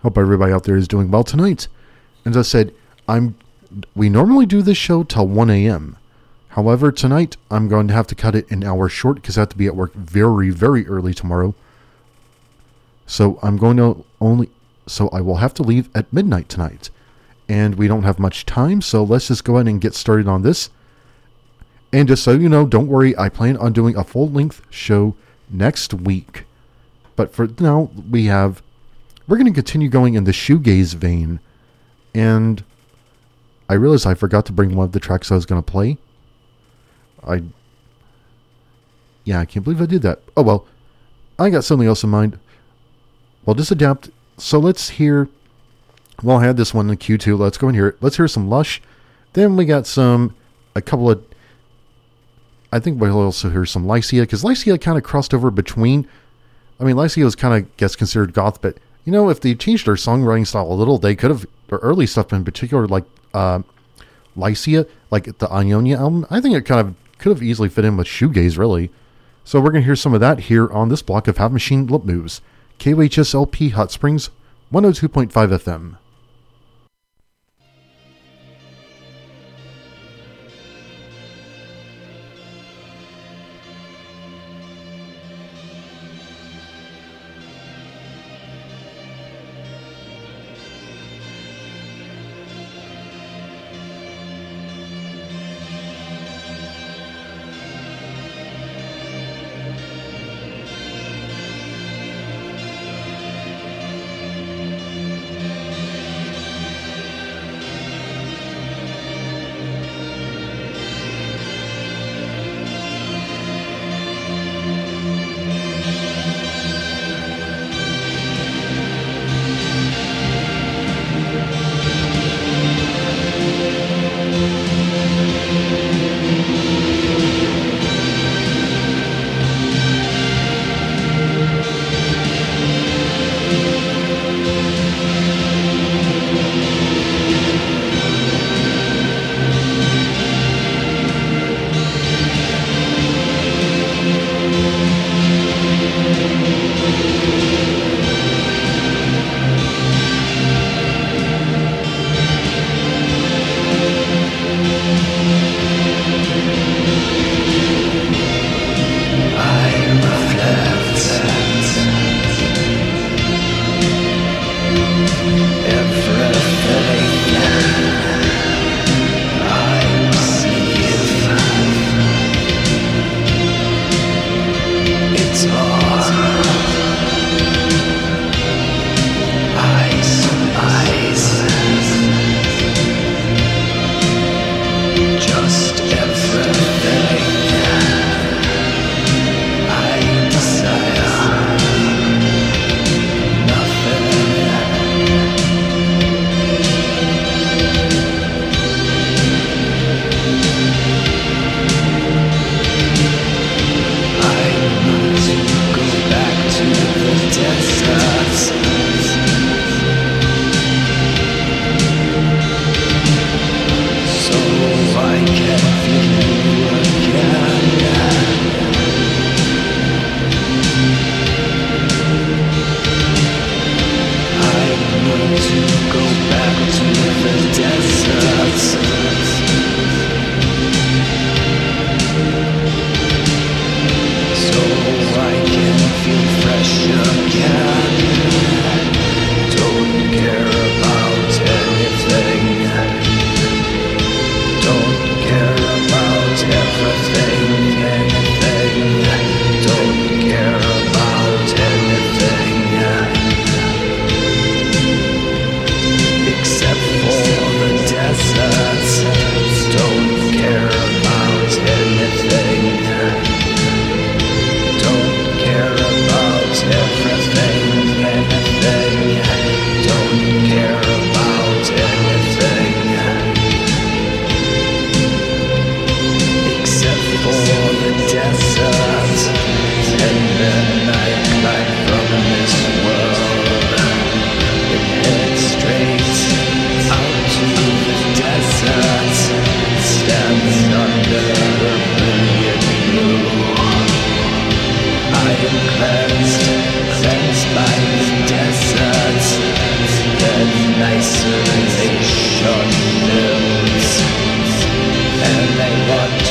Hope 0.04 0.18
everybody 0.18 0.52
out 0.52 0.66
there 0.66 0.76
is 0.76 0.90
doing 0.90 1.10
well 1.10 1.24
tonight. 1.24 1.70
As 2.28 2.36
I 2.36 2.42
said, 2.42 2.74
I'm 3.08 3.36
we 3.96 4.10
normally 4.10 4.46
do 4.46 4.62
this 4.62 4.78
show 4.78 5.04
till 5.04 5.28
1 5.28 5.50
a.m. 5.50 5.96
However, 6.50 6.92
tonight 6.92 7.38
I'm 7.50 7.70
going 7.70 7.88
to 7.88 7.94
have 7.94 8.08
to 8.08 8.16
cut 8.16 8.36
it 8.36 8.52
an 8.52 8.66
hour 8.66 8.90
short 8.90 9.16
because 9.16 9.38
I 9.38 9.42
have 9.42 9.50
to 9.50 9.58
be 9.58 9.68
at 9.68 9.78
work 9.78 9.94
very, 9.94 10.50
very 10.50 10.86
early 10.88 11.14
tomorrow. 11.14 11.56
So 13.06 13.40
I'm 13.42 13.56
going 13.56 13.78
to 13.78 14.04
only 14.20 14.50
so 14.88 15.08
I 15.10 15.22
will 15.22 15.38
have 15.38 15.54
to 15.56 15.64
leave 15.64 15.90
at 15.96 16.12
midnight 16.12 16.50
tonight. 16.50 16.90
And 17.48 17.76
we 17.76 17.88
don't 17.88 18.04
have 18.04 18.20
much 18.20 18.46
time, 18.46 18.82
so 18.82 19.06
let's 19.06 19.30
just 19.30 19.46
go 19.46 19.56
ahead 19.56 19.70
and 19.70 19.80
get 19.80 19.96
started 19.96 20.28
on 20.28 20.42
this. 20.42 20.70
And 21.94 22.10
just 22.10 22.26
so 22.26 22.32
you 22.32 22.50
know, 22.50 22.68
don't 22.68 22.88
worry, 22.88 23.18
I 23.18 23.30
plan 23.30 23.56
on 23.56 23.72
doing 23.72 23.96
a 23.96 24.04
full 24.04 24.28
length 24.28 24.62
show 24.70 25.16
next 25.50 25.94
week. 25.94 26.44
But 27.16 27.34
for 27.34 27.48
now, 27.60 27.90
we 28.10 28.26
have. 28.26 28.62
We're 29.30 29.38
going 29.38 29.48
to 29.48 29.54
continue 29.54 29.88
going 29.88 30.16
in 30.16 30.26
the 30.26 30.32
shoegaze 30.32 30.94
vein. 30.94 31.40
And 32.14 32.64
I 33.70 33.74
realized 33.74 34.08
I 34.08 34.14
forgot 34.14 34.46
to 34.48 34.52
bring 34.52 34.76
one 34.76 34.86
of 34.86 34.92
the 34.92 35.00
tracks 35.00 35.32
I 35.32 35.36
was 35.36 35.46
going 35.46 35.62
to 35.62 35.72
play. 35.72 35.98
I. 37.26 37.44
Yeah, 39.24 39.40
I 39.40 39.46
can't 39.46 39.64
believe 39.64 39.82
I 39.82 39.86
did 39.86 40.02
that. 40.04 40.22
Oh 40.36 40.42
well. 40.42 40.66
I 41.40 41.50
got 41.50 41.64
something 41.64 41.88
else 41.88 42.04
in 42.04 42.10
mind. 42.10 42.40
Well, 43.46 43.54
just 43.54 43.72
adapt. 43.72 44.10
So 44.38 44.60
let's 44.60 44.90
hear. 44.92 45.30
Well, 46.24 46.38
I 46.38 46.46
had 46.46 46.58
this 46.58 46.74
one 46.74 46.90
in 46.90 46.98
Q2. 46.98 47.38
Let's 47.38 47.58
go 47.58 47.70
in 47.70 47.76
here. 47.76 47.96
Let's 48.02 48.18
hear 48.18 48.28
some 48.28 48.50
Lush. 48.50 48.82
Then 49.34 49.56
we 49.56 49.66
got 49.66 49.86
some. 49.86 50.36
A 50.76 50.82
couple 50.82 51.10
of 51.10 51.24
I 52.72 52.80
think 52.80 53.00
we'll 53.00 53.20
also 53.20 53.50
hear 53.50 53.66
some 53.66 53.88
Lycia 53.88 54.22
because 54.22 54.44
Lycia 54.44 54.78
kind 54.78 54.98
of 54.98 55.04
crossed 55.04 55.34
over 55.34 55.50
between. 55.50 56.08
I 56.80 56.84
mean, 56.84 56.98
Lycia 56.98 57.24
was 57.24 57.36
kind 57.36 57.56
of 57.56 57.78
gets 57.78 57.96
considered 57.96 58.34
goth, 58.34 58.62
but 58.62 58.78
you 59.06 59.12
know, 59.12 59.30
if 59.30 59.40
they 59.40 59.56
changed 59.56 59.88
their 59.88 59.96
songwriting 59.96 60.46
style 60.46 60.72
a 60.72 60.76
little, 60.76 60.98
they 60.98 61.16
could 61.16 61.32
have 61.32 61.46
their 61.68 61.80
early 61.80 62.06
stuff 62.08 62.34
in 62.34 62.44
particular, 62.46 62.88
like 62.88 63.06
uh, 63.34 63.62
Lycia, 64.36 64.86
like 65.12 65.38
the 65.38 65.52
Ionia 65.52 65.98
album. 65.98 66.26
I 66.30 66.42
think 66.42 66.56
it 66.56 66.66
kind 66.66 66.88
of 66.88 66.96
could 67.18 67.32
have 67.32 67.44
easily 67.44 67.70
fit 67.70 67.86
in 67.86 67.98
with 67.98 68.08
shoegaze, 68.08 68.58
really. 68.58 68.92
So 69.44 69.60
we're 69.60 69.72
gonna 69.72 69.86
hear 69.86 69.96
some 69.96 70.14
of 70.14 70.20
that 70.20 70.42
here 70.42 70.70
on 70.72 70.90
this 70.90 71.02
block 71.02 71.28
of 71.28 71.38
Half 71.38 71.52
Machine 71.52 71.88
Lip 71.88 72.04
Moves, 72.04 72.42
KUHS 72.80 73.34
LP 73.34 73.70
Hot 73.70 73.92
Springs, 73.92 74.30
102.5 74.72 75.32
FM. 75.32 75.98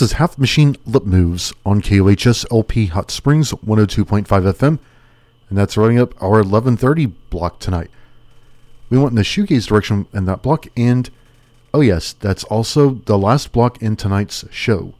This 0.00 0.12
is 0.12 0.16
Half 0.16 0.38
Machine 0.38 0.78
Lip 0.86 1.04
Moves 1.04 1.52
on 1.66 1.82
KUHS 1.82 2.46
LP 2.50 2.86
Hot 2.86 3.10
Springs 3.10 3.52
102.5 3.52 4.24
FM, 4.24 4.78
and 5.50 5.58
that's 5.58 5.76
running 5.76 5.98
up 5.98 6.14
our 6.22 6.42
11:30 6.42 7.12
block 7.28 7.58
tonight. 7.58 7.90
We 8.88 8.96
went 8.96 9.10
in 9.10 9.16
the 9.16 9.22
shoegaze 9.22 9.66
direction 9.66 10.06
in 10.14 10.24
that 10.24 10.40
block, 10.40 10.68
and 10.74 11.10
oh 11.74 11.82
yes, 11.82 12.14
that's 12.14 12.44
also 12.44 13.02
the 13.04 13.18
last 13.18 13.52
block 13.52 13.82
in 13.82 13.94
tonight's 13.94 14.46
show. 14.50 14.94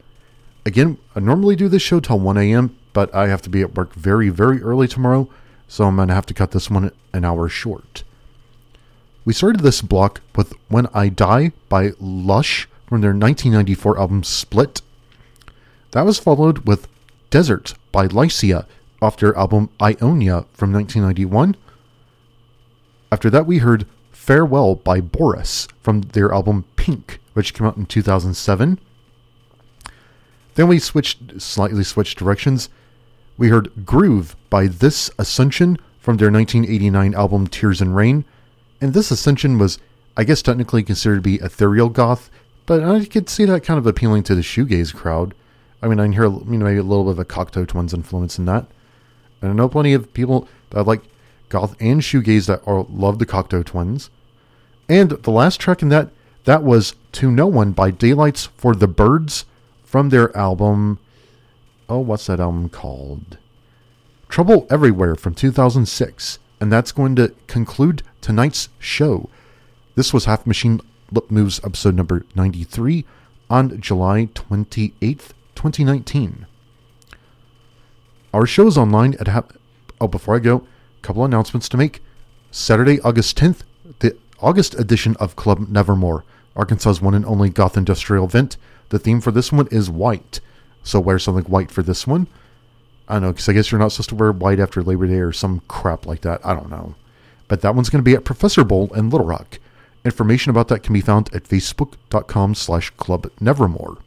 Again, 0.67 0.99
I 1.15 1.19
normally 1.19 1.55
do 1.55 1.67
this 1.67 1.81
show 1.81 1.99
till 1.99 2.19
1 2.19 2.37
a.m., 2.37 2.77
but 2.93 3.11
I 3.11 3.27
have 3.27 3.41
to 3.41 3.49
be 3.49 3.63
at 3.63 3.73
work 3.73 3.95
very, 3.95 4.29
very 4.29 4.61
early 4.61 4.87
tomorrow, 4.87 5.27
so 5.67 5.85
I'm 5.85 5.95
gonna 5.95 6.13
have 6.13 6.27
to 6.27 6.35
cut 6.35 6.51
this 6.51 6.69
one 6.69 6.91
an 7.11 7.25
hour 7.25 7.49
short. 7.49 8.03
We 9.25 9.33
started 9.33 9.61
this 9.61 9.81
block 9.81 10.21
with 10.35 10.53
When 10.67 10.85
I 10.93 11.09
Die 11.09 11.53
by 11.69 11.93
Lush 11.99 12.69
from 12.85 13.01
their 13.01 13.15
1994 13.15 13.97
album 13.97 14.23
Split. 14.23 14.83
That 15.91 16.05
was 16.05 16.19
followed 16.19 16.59
with 16.59 16.87
Desert 17.29 17.73
by 17.91 18.05
Lycia 18.05 18.65
off 19.01 19.17
their 19.17 19.37
album 19.37 19.69
Ionia 19.81 20.45
from 20.53 20.71
1991. 20.71 21.55
After 23.11 23.29
that, 23.29 23.45
we 23.45 23.57
heard 23.57 23.85
Farewell 24.11 24.75
by 24.75 25.01
Boris 25.01 25.67
from 25.81 26.01
their 26.01 26.31
album 26.31 26.65
Pink, 26.77 27.19
which 27.33 27.53
came 27.53 27.67
out 27.67 27.75
in 27.75 27.85
2007. 27.85 28.79
Then 30.55 30.67
we 30.67 30.79
switched, 30.79 31.41
slightly 31.41 31.83
switched 31.83 32.17
directions. 32.17 32.69
We 33.37 33.49
heard 33.49 33.85
Groove 33.85 34.35
by 34.49 34.67
This 34.67 35.09
Ascension 35.17 35.77
from 35.99 36.17
their 36.17 36.31
1989 36.31 37.15
album 37.15 37.47
Tears 37.47 37.81
and 37.81 37.95
Rain. 37.95 38.23
And 38.79 38.93
This 38.93 39.11
Ascension 39.11 39.57
was, 39.57 39.77
I 40.15 40.23
guess, 40.23 40.41
technically 40.41 40.83
considered 40.83 41.17
to 41.17 41.21
be 41.21 41.35
ethereal 41.35 41.89
goth, 41.89 42.29
but 42.65 42.83
I 42.83 43.05
could 43.05 43.29
see 43.29 43.43
that 43.45 43.63
kind 43.63 43.77
of 43.77 43.87
appealing 43.87 44.23
to 44.23 44.35
the 44.35 44.41
shoegaze 44.41 44.93
crowd. 44.93 45.33
I 45.81 45.87
mean, 45.87 45.99
I 45.99 46.03
can 46.03 46.13
hear 46.13 46.25
you 46.25 46.43
know, 46.45 46.65
maybe 46.65 46.77
a 46.77 46.83
little 46.83 47.05
bit 47.05 47.11
of 47.11 47.19
a 47.19 47.25
Cocteau 47.25 47.67
Twins 47.67 47.93
influence 47.93 48.37
in 48.37 48.45
that. 48.45 48.67
And 49.41 49.51
I 49.51 49.53
know 49.53 49.67
plenty 49.67 49.93
of 49.93 50.13
people 50.13 50.47
that 50.69 50.85
like 50.85 51.01
goth 51.49 51.75
and 51.79 52.01
shoegaze 52.01 52.47
that 52.47 52.61
are 52.65 52.85
love 52.89 53.19
the 53.19 53.25
Cocteau 53.25 53.65
Twins. 53.65 54.09
And 54.87 55.11
the 55.11 55.31
last 55.31 55.59
track 55.59 55.81
in 55.81 55.89
that 55.89 56.09
that 56.45 56.63
was 56.63 56.95
To 57.13 57.31
No 57.31 57.47
One 57.47 57.71
by 57.71 57.91
Daylights 57.91 58.47
for 58.57 58.73
the 58.73 58.87
Birds 58.87 59.45
from 59.83 60.09
their 60.09 60.35
album. 60.35 60.99
Oh, 61.89 61.99
what's 61.99 62.27
that 62.27 62.39
album 62.39 62.69
called? 62.69 63.37
Trouble 64.29 64.65
Everywhere 64.69 65.15
from 65.15 65.35
2006. 65.35 66.39
And 66.59 66.71
that's 66.71 66.91
going 66.91 67.15
to 67.15 67.33
conclude 67.47 68.03
tonight's 68.21 68.69
show. 68.79 69.29
This 69.95 70.13
was 70.13 70.25
Half 70.25 70.45
Machine 70.45 70.79
Lip 71.11 71.29
Moves 71.29 71.59
episode 71.63 71.95
number 71.95 72.25
93 72.35 73.03
on 73.49 73.81
July 73.81 74.29
28th, 74.33 75.31
2019. 75.61 76.47
Our 78.33 78.47
show 78.47 78.65
is 78.65 78.79
online 78.79 79.13
at 79.19 79.27
Half. 79.27 79.45
Oh, 79.99 80.07
before 80.07 80.35
I 80.35 80.39
go, 80.39 80.55
a 80.97 81.01
couple 81.03 81.23
announcements 81.23 81.69
to 81.69 81.77
make. 81.77 82.01
Saturday, 82.49 82.99
August 83.01 83.37
10th, 83.37 83.61
the 83.99 84.17
August 84.39 84.73
edition 84.79 85.15
of 85.19 85.35
Club 85.35 85.67
Nevermore, 85.69 86.23
Arkansas's 86.55 86.99
one 86.99 87.13
and 87.13 87.23
only 87.27 87.51
goth 87.51 87.77
industrial 87.77 88.25
event. 88.25 88.57
The 88.89 88.97
theme 88.97 89.21
for 89.21 89.29
this 89.29 89.51
one 89.51 89.67
is 89.69 89.87
white. 89.87 90.39
So 90.81 90.99
wear 90.99 91.19
something 91.19 91.45
white 91.45 91.69
for 91.69 91.83
this 91.83 92.07
one. 92.07 92.27
I 93.07 93.13
don't 93.13 93.21
know, 93.21 93.31
because 93.31 93.47
I 93.47 93.53
guess 93.53 93.71
you're 93.71 93.77
not 93.77 93.91
supposed 93.91 94.09
to 94.09 94.15
wear 94.15 94.31
white 94.31 94.59
after 94.59 94.81
Labor 94.81 95.05
Day 95.05 95.19
or 95.19 95.31
some 95.31 95.61
crap 95.67 96.07
like 96.07 96.21
that. 96.21 96.43
I 96.43 96.55
don't 96.55 96.71
know. 96.71 96.95
But 97.47 97.61
that 97.61 97.75
one's 97.75 97.91
going 97.91 98.03
to 98.03 98.09
be 98.09 98.15
at 98.15 98.25
Professor 98.25 98.63
Bowl 98.63 98.91
in 98.95 99.11
Little 99.11 99.27
Rock. 99.27 99.59
Information 100.03 100.49
about 100.49 100.69
that 100.69 100.81
can 100.81 100.93
be 100.93 101.01
found 101.01 101.31
at 101.35 101.43
facebook.com 101.43 102.55
slash 102.55 102.89
club 102.91 103.29
nevermore. 103.39 103.99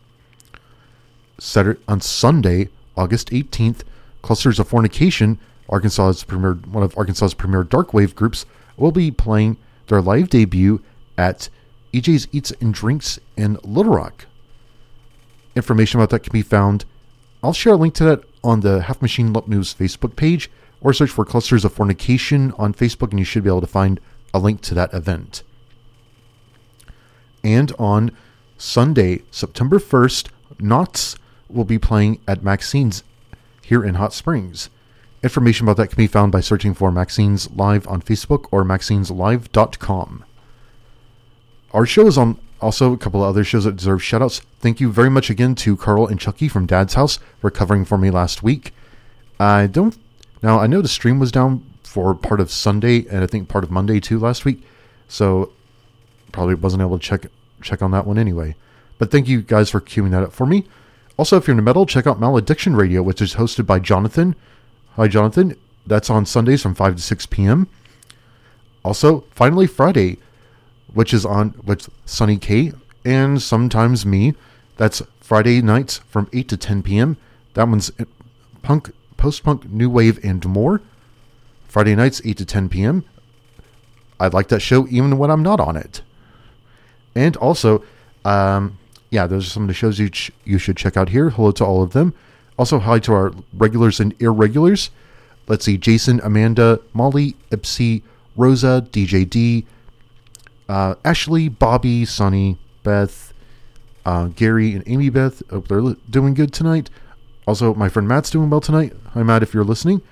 Saturday, 1.39 1.81
on 1.89 2.01
Sunday, 2.01 2.69
August 2.97 3.31
18th, 3.31 3.82
Clusters 4.23 4.59
of 4.59 4.69
Fornication, 4.69 5.39
Arkansas's 5.69 6.24
premier, 6.24 6.55
one 6.55 6.82
of 6.82 6.97
Arkansas's 6.97 7.35
premier 7.35 7.65
dark 7.65 7.93
wave 7.93 8.15
groups, 8.15 8.47
will 8.77 8.93
be 8.93 9.11
playing 9.11 9.56
their 9.89 10.01
live 10.01 10.28
debut 10.31 10.82
at 11.19 11.48
EJ's 11.93 12.28
Eats 12.32 12.52
and 12.61 12.74
Drinks 12.74 13.19
in 13.36 13.59
Little 13.62 13.94
Rock. 13.94 14.27
Information 15.55 16.01
about 16.01 16.11
that 16.11 16.23
can 16.24 16.32
be 16.32 16.43
found. 16.43 16.85
I'll 17.43 17.52
share 17.52 17.74
a 17.74 17.77
link 17.77 17.94
to 17.94 18.05
that 18.05 18.24
on 18.43 18.61
the 18.61 18.82
Half 18.82 19.01
Machine 19.01 19.32
Lip 19.32 19.47
Moves 19.47 19.74
Facebook 19.74 20.16
page, 20.16 20.51
or 20.81 20.93
search 20.93 21.11
for 21.11 21.24
Clusters 21.24 21.65
of 21.65 21.73
Fornication 21.73 22.52
on 22.59 22.74
Facebook, 22.74 23.11
and 23.11 23.19
you 23.19 23.24
should 23.24 23.44
be 23.44 23.51
able 23.51 23.61
to 23.61 23.66
find 23.66 24.01
a 24.32 24.39
link 24.39 24.61
to 24.62 24.74
that 24.74 24.93
event. 24.93 25.43
And 27.43 27.73
on 27.78 28.11
Sunday, 28.59 29.23
September 29.31 29.78
1st, 29.78 30.28
NOTS 30.59 31.16
will 31.55 31.64
be 31.64 31.78
playing 31.78 32.20
at 32.26 32.43
Maxine's 32.43 33.02
here 33.62 33.85
in 33.85 33.94
Hot 33.94 34.12
Springs. 34.12 34.70
Information 35.22 35.64
about 35.66 35.78
that 35.78 35.89
can 35.89 35.97
be 35.97 36.06
found 36.06 36.32
by 36.32 36.40
searching 36.40 36.74
for 36.74 36.93
Maxine's 36.93 37.51
Live 37.51 37.89
on 37.89 38.02
Facebook 38.02 38.47
or 38.51 38.62
maxineslive.com. 38.62 40.24
Our 41.72 41.86
show 41.86 42.06
is 42.06 42.18
on 42.18 42.39
also 42.60 42.93
a 42.93 42.98
couple 42.98 43.22
of 43.22 43.28
other 43.28 43.43
shows 43.43 43.64
that 43.64 43.76
deserve 43.76 44.01
shoutouts. 44.01 44.40
Thank 44.60 44.81
you 44.81 44.93
very 44.93 45.10
much 45.10 45.31
again 45.31 45.55
to 45.56 45.76
Carl 45.76 46.06
and 46.06 46.20
Chucky 46.20 46.48
from 46.48 46.66
Dad's 46.66 46.94
House 46.94 47.18
for 47.40 47.51
covering 47.51 47.85
for 47.85 47.98
me 47.98 48.10
last 48.10 48.43
week. 48.43 48.72
I 49.40 49.66
don't 49.66 49.97
now 50.43 50.59
I 50.60 50.66
know 50.66 50.82
the 50.82 50.89
stream 50.89 51.18
was 51.18 51.32
down 51.32 51.64
for 51.82 52.14
part 52.14 52.40
of 52.40 52.51
Sunday 52.51 53.06
and 53.09 53.24
I 53.24 53.26
think 53.26 53.48
part 53.48 53.64
of 53.64 53.70
Monday 53.70 54.01
too 54.01 54.18
last 54.18 54.44
week, 54.44 54.62
so 55.09 55.52
probably 56.32 56.55
wasn't 56.55 56.82
able 56.82 56.98
to 56.98 57.05
check 57.05 57.26
check 57.62 57.82
on 57.82 57.90
that 57.93 58.06
one 58.06 58.18
anyway. 58.18 58.56
But 58.98 59.10
thank 59.10 59.26
you 59.26 59.43
guys 59.43 59.70
for 59.70 59.81
queuing 59.81 60.10
that 60.10 60.22
up 60.22 60.32
for 60.32 60.47
me. 60.47 60.66
Also, 61.16 61.36
if 61.36 61.47
you're 61.47 61.53
into 61.53 61.62
metal, 61.62 61.86
check 61.86 62.07
out 62.07 62.19
Malediction 62.19 62.74
Radio, 62.74 63.03
which 63.03 63.23
is 63.23 63.35
hosted 63.35 63.66
by 63.66 63.78
Jonathan. 63.78 64.35
Hi, 64.97 65.07
Jonathan. 65.07 65.57
That's 65.86 66.11
on 66.11 66.27
Sundays 66.27 66.62
from 66.62 66.74
5 66.74 66.97
to 66.97 67.03
6 67.03 67.27
p.m. 67.27 67.69
Also, 68.85 69.20
finally 69.31 69.66
Friday, 69.66 70.19
which 70.93 71.15
is 71.15 71.24
on 71.24 71.55
with 71.65 71.89
Sunny 72.05 72.36
K 72.36 72.73
and 73.05 73.41
sometimes 73.41 74.05
me. 74.05 74.35
That's 74.77 75.03
Friday 75.20 75.62
nights 75.62 75.99
from 75.99 76.28
8 76.32 76.49
to 76.49 76.57
10 76.57 76.82
p.m. 76.82 77.16
That 77.55 77.69
one's 77.69 77.93
punk, 78.62 78.91
post 79.16 79.45
punk, 79.45 79.70
new 79.70 79.89
wave, 79.89 80.23
and 80.24 80.45
more. 80.47 80.81
Friday 81.69 81.95
nights, 81.95 82.20
8 82.24 82.36
to 82.39 82.45
10 82.45 82.69
p.m. 82.69 83.05
I 84.19 84.28
like 84.28 84.49
that 84.49 84.61
show 84.61 84.86
even 84.89 85.19
when 85.19 85.31
I'm 85.31 85.43
not 85.43 85.61
on 85.61 85.77
it. 85.77 86.03
And 87.15 87.36
also, 87.36 87.85
um, 88.24 88.78
yeah, 89.15 89.28
those 89.28 89.47
are 89.47 89.51
some 89.51 89.62
of 89.62 89.69
the 89.69 89.74
shows 89.74 90.01
you, 90.01 90.11
ch- 90.11 90.32
you 90.45 90.59
should 90.59 90.77
check 90.77 90.97
out 90.97 91.11
here. 91.11 91.31
Hello 91.31 91.53
to 91.53 91.65
all 91.65 91.85
of 91.85 91.93
them. 91.93 92.15
Also, 92.59 92.81
hi 92.81 92.99
to 92.99 93.12
our 93.12 93.32
regulars 93.53 94.01
and 94.01 94.12
irregulars. 94.20 94.91
Let's 95.47 95.65
see 95.65 95.78
Jason, 95.78 96.20
Amanda, 96.24 96.81
Molly, 96.93 97.36
Ipsy, 97.53 98.03
Rosa, 98.35 98.85
DJ 98.91 99.28
D, 99.31 99.66
uh, 100.69 100.97
Ashley, 101.05 101.49
Bobby, 101.49 102.05
Sonny, 102.05 102.59
Beth, 102.82 103.32
uh, 104.05 104.27
Gary, 104.35 104.73
and 104.73 104.82
Amy 104.89 105.11
Beth. 105.11 105.49
Hope 105.49 105.69
they're 105.69 105.81
li- 105.81 105.97
doing 106.11 106.35
good 106.35 106.53
tonight. 106.53 106.91
Also, 107.47 107.73
my 107.74 107.89
friend 107.89 108.09
Matt's 108.09 108.31
doing 108.31 108.51
well 108.51 108.61
tonight. 108.61 108.95
Hi, 109.12 109.23
Matt, 109.23 109.45
if 109.45 109.55
you're 109.55 109.62
listening. 109.62 110.03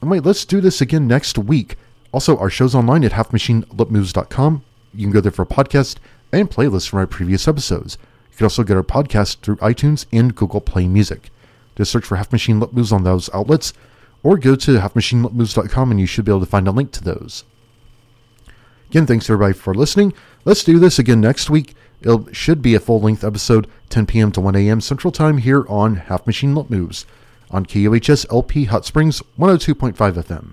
And 0.00 0.08
wait, 0.08 0.24
let's 0.24 0.44
do 0.44 0.60
this 0.60 0.80
again 0.80 1.08
next 1.08 1.38
week. 1.38 1.76
Also, 2.12 2.36
our 2.38 2.50
show's 2.50 2.74
online 2.76 3.02
at 3.02 3.12
halfmachinelipmoves.com. 3.12 4.62
You 4.94 5.04
can 5.06 5.12
go 5.12 5.20
there 5.20 5.32
for 5.32 5.42
a 5.42 5.46
podcast 5.46 5.96
and 6.32 6.50
playlists 6.50 6.88
from 6.88 6.98
our 7.00 7.06
previous 7.06 7.46
episodes. 7.48 7.98
You 8.30 8.36
can 8.36 8.44
also 8.46 8.64
get 8.64 8.76
our 8.76 8.82
podcast 8.82 9.40
through 9.40 9.56
iTunes 9.56 10.06
and 10.12 10.34
Google 10.34 10.60
Play 10.60 10.86
Music. 10.86 11.30
Just 11.76 11.90
search 11.90 12.04
for 12.04 12.16
Half 12.16 12.32
Machine 12.32 12.60
Lip 12.60 12.72
Moves 12.72 12.92
on 12.92 13.04
those 13.04 13.30
outlets, 13.32 13.72
or 14.22 14.36
go 14.36 14.56
to 14.56 14.78
halfmachinelipmoves.com 14.78 15.90
and 15.90 16.00
you 16.00 16.06
should 16.06 16.24
be 16.24 16.32
able 16.32 16.40
to 16.40 16.46
find 16.46 16.66
a 16.66 16.72
link 16.72 16.90
to 16.92 17.04
those. 17.04 17.44
Again, 18.90 19.06
thanks 19.06 19.28
everybody 19.28 19.52
for 19.52 19.74
listening. 19.74 20.12
Let's 20.44 20.64
do 20.64 20.78
this 20.78 20.98
again 20.98 21.20
next 21.20 21.50
week. 21.50 21.74
It 22.00 22.36
should 22.36 22.62
be 22.62 22.74
a 22.74 22.80
full 22.80 23.00
length 23.00 23.24
episode, 23.24 23.68
10 23.88 24.06
p.m. 24.06 24.32
to 24.32 24.40
1 24.40 24.54
a.m. 24.56 24.80
Central 24.80 25.12
Time 25.12 25.38
here 25.38 25.64
on 25.68 25.96
Half 25.96 26.26
Machine 26.26 26.54
Lip 26.54 26.70
Moves 26.70 27.06
on 27.50 27.64
KUHS 27.66 28.26
LP 28.30 28.64
Hot 28.64 28.84
Springs 28.84 29.22
102.5 29.38 29.94
FM. 29.94 30.52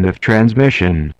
End 0.00 0.08
of 0.08 0.18
transmission. 0.18 1.12